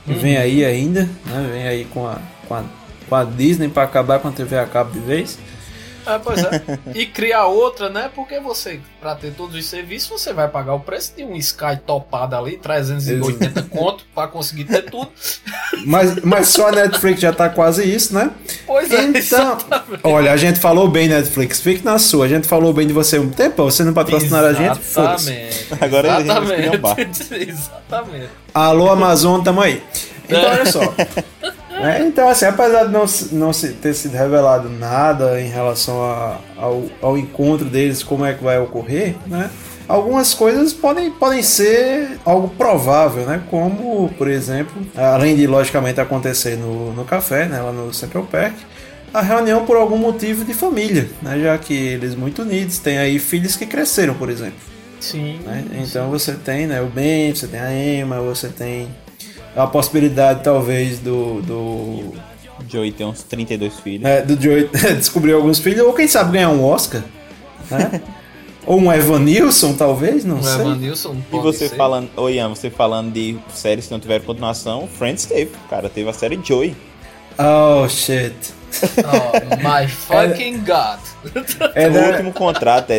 [0.04, 0.18] que uhum.
[0.18, 2.18] vem aí ainda, né, vem aí com a,
[2.48, 2.64] com a,
[3.08, 5.38] com a Disney para acabar com a TV a cabo de vez.
[6.06, 6.62] É, pois é.
[6.94, 8.10] E criar outra, né?
[8.14, 11.78] Porque você, pra ter todos os serviços, você vai pagar o preço de um Sky
[11.84, 15.10] topado ali, 380 conto, pra conseguir ter tudo.
[15.84, 18.30] Mas, mas só a Netflix já tá quase isso, né?
[18.66, 20.00] Pois é, então, exatamente.
[20.04, 22.26] Olha, a gente falou bem, Netflix, fique na sua.
[22.26, 24.78] A gente falou bem de você um tempo, você não patrocinar a gente?
[24.78, 25.66] Exatamente.
[25.80, 27.34] Agora exatamente.
[27.50, 28.30] exatamente.
[28.54, 29.82] Alô, Amazon, tamo aí.
[30.24, 30.80] Então, olha só.
[31.82, 36.84] É, então, assim, apesar de não, não ter sido revelado nada em relação a, ao,
[37.02, 39.50] ao encontro deles, como é que vai ocorrer, né?
[39.88, 43.42] Algumas coisas podem, podem ser algo provável, né?
[43.50, 47.60] Como, por exemplo, além de logicamente acontecer no, no café, né?
[47.60, 48.54] lá no Central Park,
[49.14, 51.38] a reunião por algum motivo de família, né?
[51.38, 54.58] Já que eles muito unidos, têm aí filhos que cresceram, por exemplo.
[54.98, 55.38] Sim.
[55.44, 55.64] Né?
[55.74, 58.88] Então você tem né, o Ben, você tem a Emma, você tem
[59.56, 61.42] a possibilidade, talvez, do.
[61.42, 62.14] do...
[62.68, 64.04] Joey ter uns 32 filhos.
[64.04, 67.02] É, do Joey descobrir alguns filhos, ou quem sabe ganhar um Oscar.
[67.70, 68.00] Né?
[68.66, 70.54] ou um Evan Nilsson, talvez, não um sei.
[70.54, 71.76] Evan Nilsson E você ser.
[71.76, 76.08] falando, oi Ian, você falando de séries que não tiveram continuação, Friends teve, cara, teve
[76.08, 76.74] a série Joey.
[77.38, 78.34] Oh, shit.
[78.98, 80.98] Oh, my fucking god.
[81.74, 82.98] É, o último contrato, é,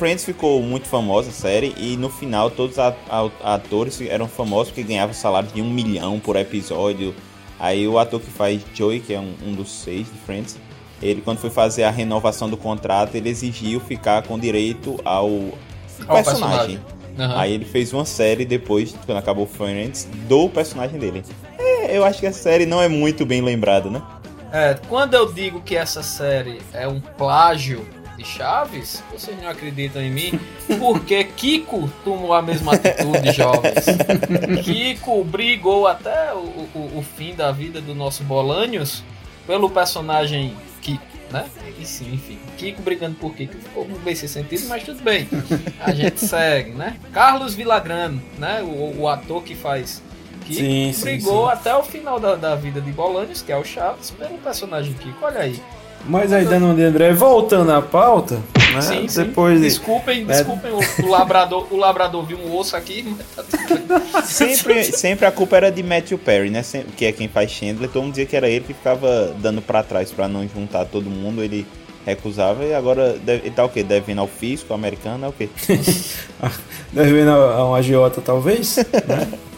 [0.00, 4.82] Friends ficou muito famosa, a série, e no final todos os atores eram famosos porque
[4.82, 7.14] ganhavam salário de um milhão por episódio.
[7.58, 10.56] Aí o ator que faz Joey, que é um, um dos seis de Friends,
[11.02, 16.14] ele quando foi fazer a renovação do contrato, ele exigiu ficar com direito ao, ao
[16.14, 16.16] personagem.
[16.16, 16.80] personagem.
[17.18, 17.38] Uhum.
[17.38, 21.22] Aí ele fez uma série depois, quando acabou Friends, do personagem dele.
[21.58, 24.00] É, eu acho que a série não é muito bem lembrada, né?
[24.50, 27.86] É, quando eu digo que essa série é um plágio
[28.20, 30.40] de Chaves, vocês não acreditam em mim,
[30.78, 33.86] porque Kiko tomou a mesma atitude, jovens.
[34.62, 39.02] Kiko brigou até o, o, o fim da vida do nosso Bolanios
[39.46, 41.46] pelo personagem Kiko, né?
[41.78, 45.26] E sim, enfim, Kiko brigando por Kiko ficou bem sem sentido, mas tudo bem.
[45.80, 46.98] A gente segue, né?
[47.14, 48.60] Carlos Villagrano, né?
[48.62, 50.02] O, o ator que faz
[50.44, 51.58] Kiko, sim, brigou sim, sim.
[51.58, 55.24] até o final da, da vida de Bolanios, que é o Chaves, pelo personagem Kiko.
[55.24, 55.58] Olha aí.
[56.06, 58.40] Mas aí, dando de André, voltando à pauta,
[58.72, 58.80] né?
[58.80, 59.64] Sim, Depois sim.
[59.64, 60.34] Desculpem, né?
[60.34, 65.56] desculpem, o, o, labrador, o labrador viu um osso aqui, tá sempre, sempre a culpa
[65.56, 66.62] era de Matthew Perry, né?
[66.96, 67.88] Que é quem faz Chandler.
[67.90, 71.10] Todo mundo dizia que era ele que ficava dando para trás para não juntar todo
[71.10, 71.42] mundo.
[71.42, 71.66] Ele
[72.04, 73.82] recusava e agora deve, ele tá o quê?
[73.82, 75.48] Devendo ao fisco americano, é o quê?
[76.92, 79.28] devendo a um agiota, talvez, né?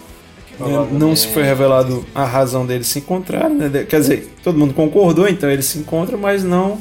[0.90, 3.84] Não se foi revelado a razão deles se encontrarem, né?
[3.88, 6.78] Quer dizer, todo mundo concordou, então eles se encontram, mas não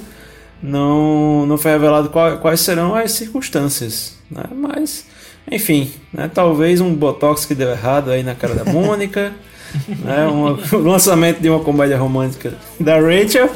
[0.61, 4.15] não, não foi revelado qual, quais serão as circunstâncias.
[4.29, 4.43] Né?
[4.53, 5.05] Mas,
[5.49, 6.29] enfim, né?
[6.31, 9.33] talvez um botox que deu errado aí na cara da Mônica,
[9.87, 10.27] né?
[10.27, 13.49] O lançamento de uma comédia romântica da Rachel.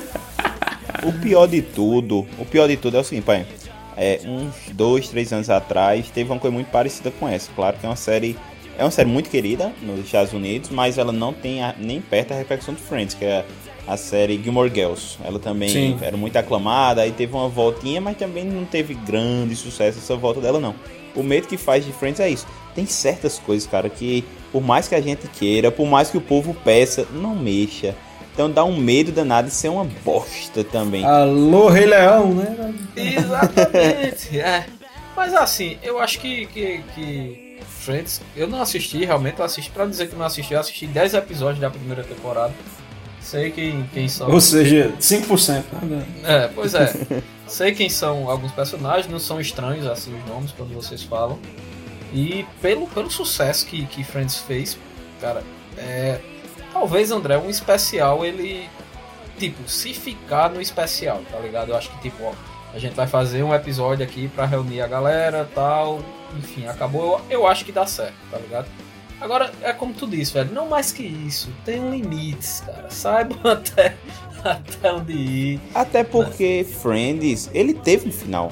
[1.03, 3.45] O pior de tudo, o pior de tudo é o seguinte, pai.
[3.97, 7.49] É, uns dois, três anos atrás, teve uma coisa muito parecida com essa.
[7.55, 8.35] Claro que é uma série
[8.77, 12.33] é uma série muito querida nos Estados Unidos, mas ela não tem a, nem perto
[12.33, 13.45] a repercussão de Friends, que é
[13.87, 15.17] a série Gilmore Girls.
[15.23, 15.97] Ela também Sim.
[16.01, 20.41] era muito aclamada, aí teve uma voltinha, mas também não teve grande sucesso essa volta
[20.41, 20.75] dela, não.
[21.15, 22.45] O medo que faz de Friends é isso.
[22.73, 26.21] Tem certas coisas, cara, que por mais que a gente queira, por mais que o
[26.21, 27.95] povo peça, não mexa.
[28.33, 31.05] Então dá um medo danado de ser uma bosta também.
[31.05, 32.73] Alô, Rei Leão, né?
[32.97, 34.65] Exatamente, é.
[35.15, 37.44] Mas assim, eu acho que, que, que
[37.85, 41.13] Friends, eu não assisti, realmente, eu assisti, pra dizer que não assisti, eu assisti 10
[41.13, 42.53] episódios da primeira temporada.
[43.21, 44.29] Sei quem, quem são.
[44.29, 45.63] Ou seja, 5%.
[45.83, 46.05] Né?
[46.23, 46.93] É, pois é.
[47.47, 51.39] Sei quem são alguns personagens, não são estranhos assim os nomes quando vocês falam.
[52.11, 54.77] E pelo, pelo sucesso que, que Friends fez,
[55.21, 55.43] cara,
[55.77, 56.19] é.
[56.73, 58.67] Talvez, André, um especial ele.
[59.37, 61.69] Tipo, se ficar no especial, tá ligado?
[61.69, 62.33] Eu acho que, tipo, ó,
[62.75, 65.99] a gente vai fazer um episódio aqui para reunir a galera tal
[66.37, 67.21] enfim, acabou.
[67.29, 68.67] Eu, eu acho que dá certo, tá ligado?
[69.19, 71.49] Agora, é como tu disse, velho, não mais que isso.
[71.63, 72.89] Tem limites, cara.
[72.91, 73.95] Saibam até,
[74.43, 75.59] até onde ir.
[75.73, 78.51] Até porque Friends, ele teve um final.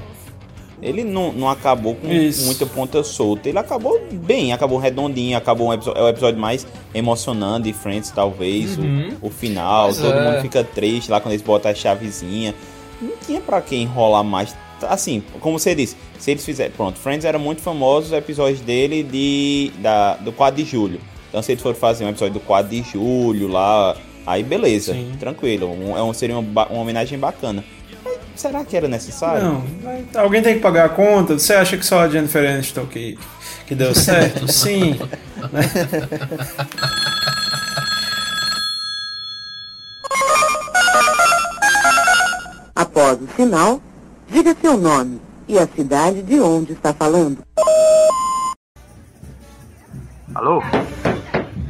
[0.82, 2.46] Ele não, não acabou com isso.
[2.46, 3.48] muita ponta solta.
[3.48, 8.12] Ele acabou bem, acabou redondinho, acabou um episódio, é o episódio mais emocionante de Friends,
[8.12, 8.78] talvez.
[8.78, 9.16] Uhum.
[9.22, 10.30] O, o, final, Mas todo é.
[10.30, 12.54] mundo fica triste lá quando eles botam a chavezinha.
[13.02, 14.56] Não tinha pra quem enrolar mais
[14.90, 16.74] assim, como você disse, se eles fizerem.
[16.76, 21.00] Pronto, Friends era muito famoso os episódios dele de, da, do 4 de julho.
[21.30, 25.14] Então, se eles forem fazer um episódio do 4 de julho lá, aí beleza, Sim.
[25.20, 25.72] tranquilo.
[25.72, 27.64] Um, é um, seria uma, uma homenagem bacana.
[28.04, 29.44] Mas será que era necessário?
[29.44, 31.40] Não, alguém tem que pagar a conta.
[31.40, 33.18] Você acha que só a Jennifer Aniston que,
[33.66, 34.48] que deu certo?
[34.52, 35.00] Sim.
[43.36, 43.82] Sinal,
[44.28, 47.40] Diga seu nome e a cidade de onde está falando.
[50.34, 50.64] Alô?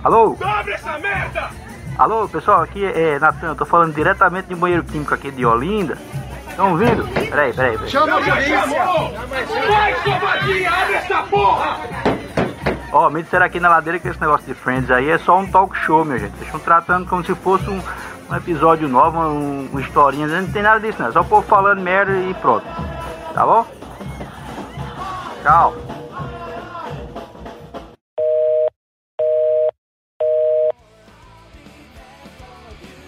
[0.04, 0.38] Alô?
[0.42, 1.50] Abre essa merda!
[1.98, 5.98] Alô, pessoal, aqui é Natan, eu tô falando diretamente de banheiro químico aqui de Olinda.
[6.50, 7.08] Estão ouvindo?
[7.14, 7.90] Peraí, peraí, peraí.
[7.90, 8.66] Chama a polícia!
[8.66, 11.78] Vai, covardia, abre essa porra!
[12.94, 15.40] Ó, oh, me disseram aqui na ladeira que esse negócio de Friends aí é só
[15.40, 16.32] um talk show, minha gente.
[16.34, 17.82] Vocês estão tratando como se fosse um,
[18.30, 21.10] um episódio novo, um, uma historinha, não tem nada disso, não.
[21.10, 22.66] É só o povo falando merda e pronto.
[23.34, 23.66] Tá bom?
[25.42, 25.76] Tchau.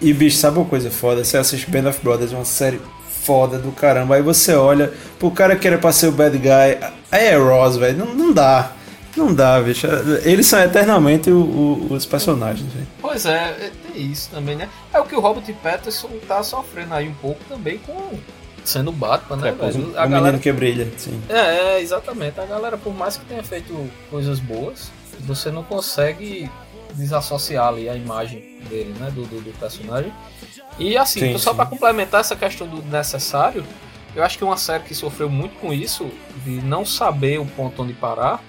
[0.01, 1.23] E bicho, sabe uma coisa foda?
[1.23, 2.79] Você assiste Band of Brothers, uma série
[3.23, 4.15] foda do caramba.
[4.15, 6.77] Aí você olha pro cara que era pra ser o bad guy.
[7.11, 7.97] Aí é Ross, velho.
[7.97, 8.71] Não, não dá.
[9.15, 9.87] Não dá, bicho.
[10.23, 12.69] Eles são eternamente o, o, os personagens.
[13.01, 14.69] Pois é, é, tem isso também, né?
[14.93, 18.19] É o que o Robert Patterson tá sofrendo aí um pouco também com
[18.63, 19.93] sendo Batman, né, é, velho?
[19.97, 20.39] A o galera...
[20.39, 21.21] que brilha, sim.
[21.29, 22.39] É, é, exatamente.
[22.39, 23.73] A galera, por mais que tenha feito
[24.09, 26.49] coisas boas, você não consegue
[26.93, 30.11] desassociar ali a imagem dele, né, do, do, do personagem.
[30.79, 33.63] E assim, sim, só para complementar essa questão do necessário,
[34.15, 36.09] eu acho que uma série que sofreu muito com isso,
[36.43, 38.41] de não saber o ponto onde parar,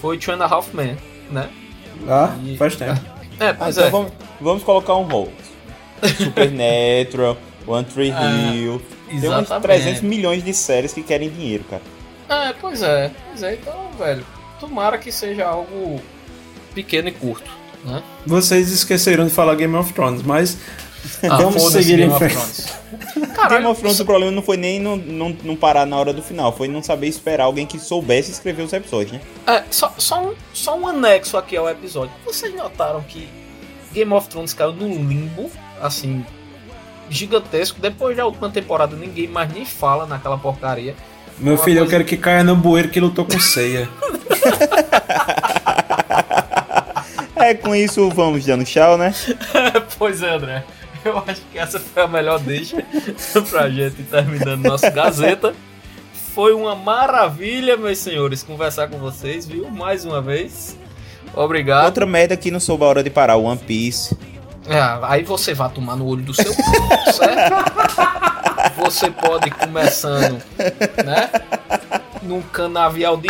[0.00, 0.96] foi Two and a Half Men,
[1.30, 1.48] né?
[2.08, 2.56] Ah, e...
[2.56, 3.00] faz tempo.
[3.38, 3.90] É, pois ah, então é.
[3.90, 5.32] Vamos, vamos colocar um rol.
[6.16, 7.36] Supernatural,
[7.66, 8.82] One Tree ah, Hill.
[9.08, 11.82] Tem uns 300 milhões de séries que querem dinheiro, cara.
[12.28, 13.10] É, pois é.
[13.28, 14.24] Pois é, então, velho,
[14.58, 16.00] tomara que seja algo
[16.74, 17.50] pequeno e curto.
[17.84, 18.02] Né?
[18.26, 20.58] Vocês esqueceram de falar Game of Thrones, mas
[21.28, 22.80] ah, vamos seguir Game em frente.
[23.48, 26.22] Game of Thrones, o problema não foi nem não, não, não, parar na hora do
[26.22, 29.20] final, foi não saber esperar alguém que soubesse escrever os episódios, né?
[29.46, 32.12] É, só, só, um, só um anexo aqui ao episódio.
[32.24, 33.28] Vocês notaram que
[33.92, 36.24] Game of Thrones caiu no limbo, assim,
[37.08, 37.80] gigantesco.
[37.80, 40.94] Depois da última temporada, ninguém mais nem fala naquela porcaria.
[41.38, 41.80] Meu filho, coisa...
[41.80, 43.88] eu quero que caia no bueiro que lutou com ceia.
[47.36, 49.14] é, com isso vamos dando tchau, né?
[49.98, 50.64] pois é, André.
[51.04, 52.76] Eu acho que essa foi a melhor deixa
[53.50, 55.54] pra gente terminando nosso Gazeta.
[56.34, 59.68] Foi uma maravilha, meus senhores, conversar com vocês, viu?
[59.70, 60.76] Mais uma vez.
[61.34, 61.86] Obrigado.
[61.86, 64.16] Outra merda que não soube a hora de parar, One Piece.
[64.68, 67.54] É, aí você vai tomar no olho do seu cu, certo?
[68.76, 70.40] Você pode ir começando,
[71.04, 71.30] né?
[72.22, 73.28] Num canavial de.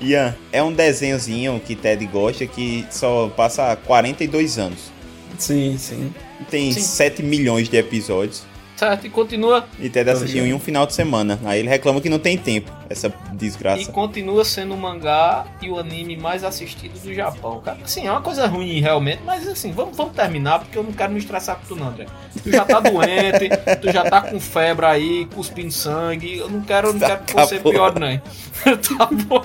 [0.00, 4.93] Ian, é um desenhozinho que Ted gosta que só passa 42 anos.
[5.38, 6.14] Sim, sim.
[6.50, 6.80] Tem sim.
[6.80, 8.42] 7 milhões de episódios.
[8.76, 9.66] Certo, e continua.
[9.78, 11.38] E Ted assistiu em um final de semana.
[11.44, 13.82] Aí ele reclama que não tem tempo, essa desgraça.
[13.82, 17.78] E continua sendo o mangá e o anime mais assistido do Japão, cara.
[17.84, 21.12] Assim, é uma coisa ruim realmente, mas assim, vamos, vamos terminar porque eu não quero
[21.12, 22.06] me estressar com tu, não, André.
[22.42, 23.48] Tu já tá doente,
[23.80, 26.38] tu já tá com febre aí, cuspindo sangue.
[26.38, 28.18] Eu não quero, não quero que tá você pior, não.
[28.98, 29.44] tá bom.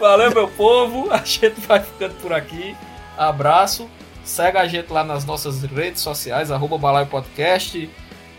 [0.00, 1.08] Valeu, meu povo.
[1.12, 2.74] A gente vai ficando por aqui.
[3.16, 3.88] Abraço.
[4.24, 7.88] Segue a gente lá nas nossas redes sociais, arroba Balaio Podcast,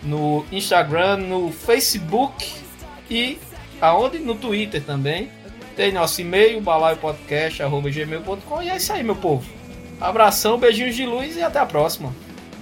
[0.02, 2.52] no Instagram, no Facebook
[3.10, 3.38] e
[3.82, 4.20] aonde?
[4.20, 5.30] No Twitter também.
[5.76, 9.44] Tem nosso e-mail, balaiopodcast.gmail.com e é isso aí, meu povo.
[10.00, 12.14] Abração, beijinhos de luz e até a próxima.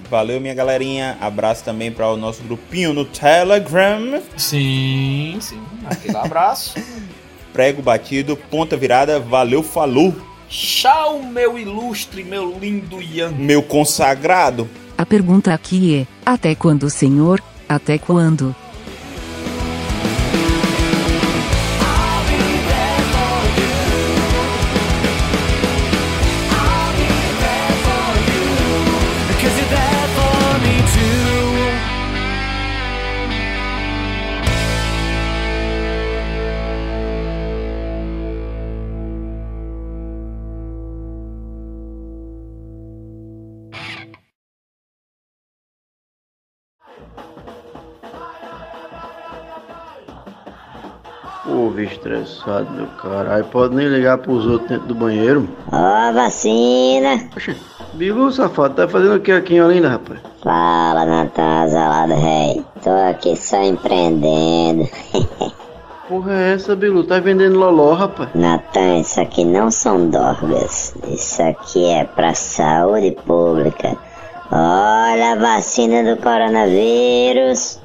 [0.09, 1.17] Valeu, minha galerinha.
[1.22, 4.22] Abraço também para o nosso grupinho no Telegram.
[4.38, 5.61] Sim, sim.
[5.86, 6.76] Aquele abraço.
[7.53, 9.19] Prego batido, ponta virada.
[9.19, 10.13] Valeu, falou.
[10.52, 13.32] Tchau, meu ilustre, meu lindo Ian.
[13.32, 14.70] Meu consagrado.
[14.97, 17.41] A pergunta aqui é: até quando, Senhor?
[17.70, 18.54] Até quando?
[52.02, 53.45] Estressado, meu caralho.
[53.45, 55.47] Pode nem ligar pros outros dentro do banheiro.
[55.72, 57.30] Ó, a vacina.
[57.32, 57.56] Poxa,
[57.93, 60.20] Bilu, safado, tá fazendo o que aqui em Olinda, rapaz?
[60.43, 62.66] Fala, Natan Azalado, rei.
[62.84, 64.89] Tô aqui só empreendendo.
[66.08, 67.04] Porra é essa, Bilu?
[67.04, 68.30] Tá vendendo loló, rapaz?
[68.34, 70.93] Natan, isso aqui não são drogas.
[71.08, 73.95] Isso aqui é pra saúde pública.
[74.52, 77.80] Olha a vacina do coronavírus.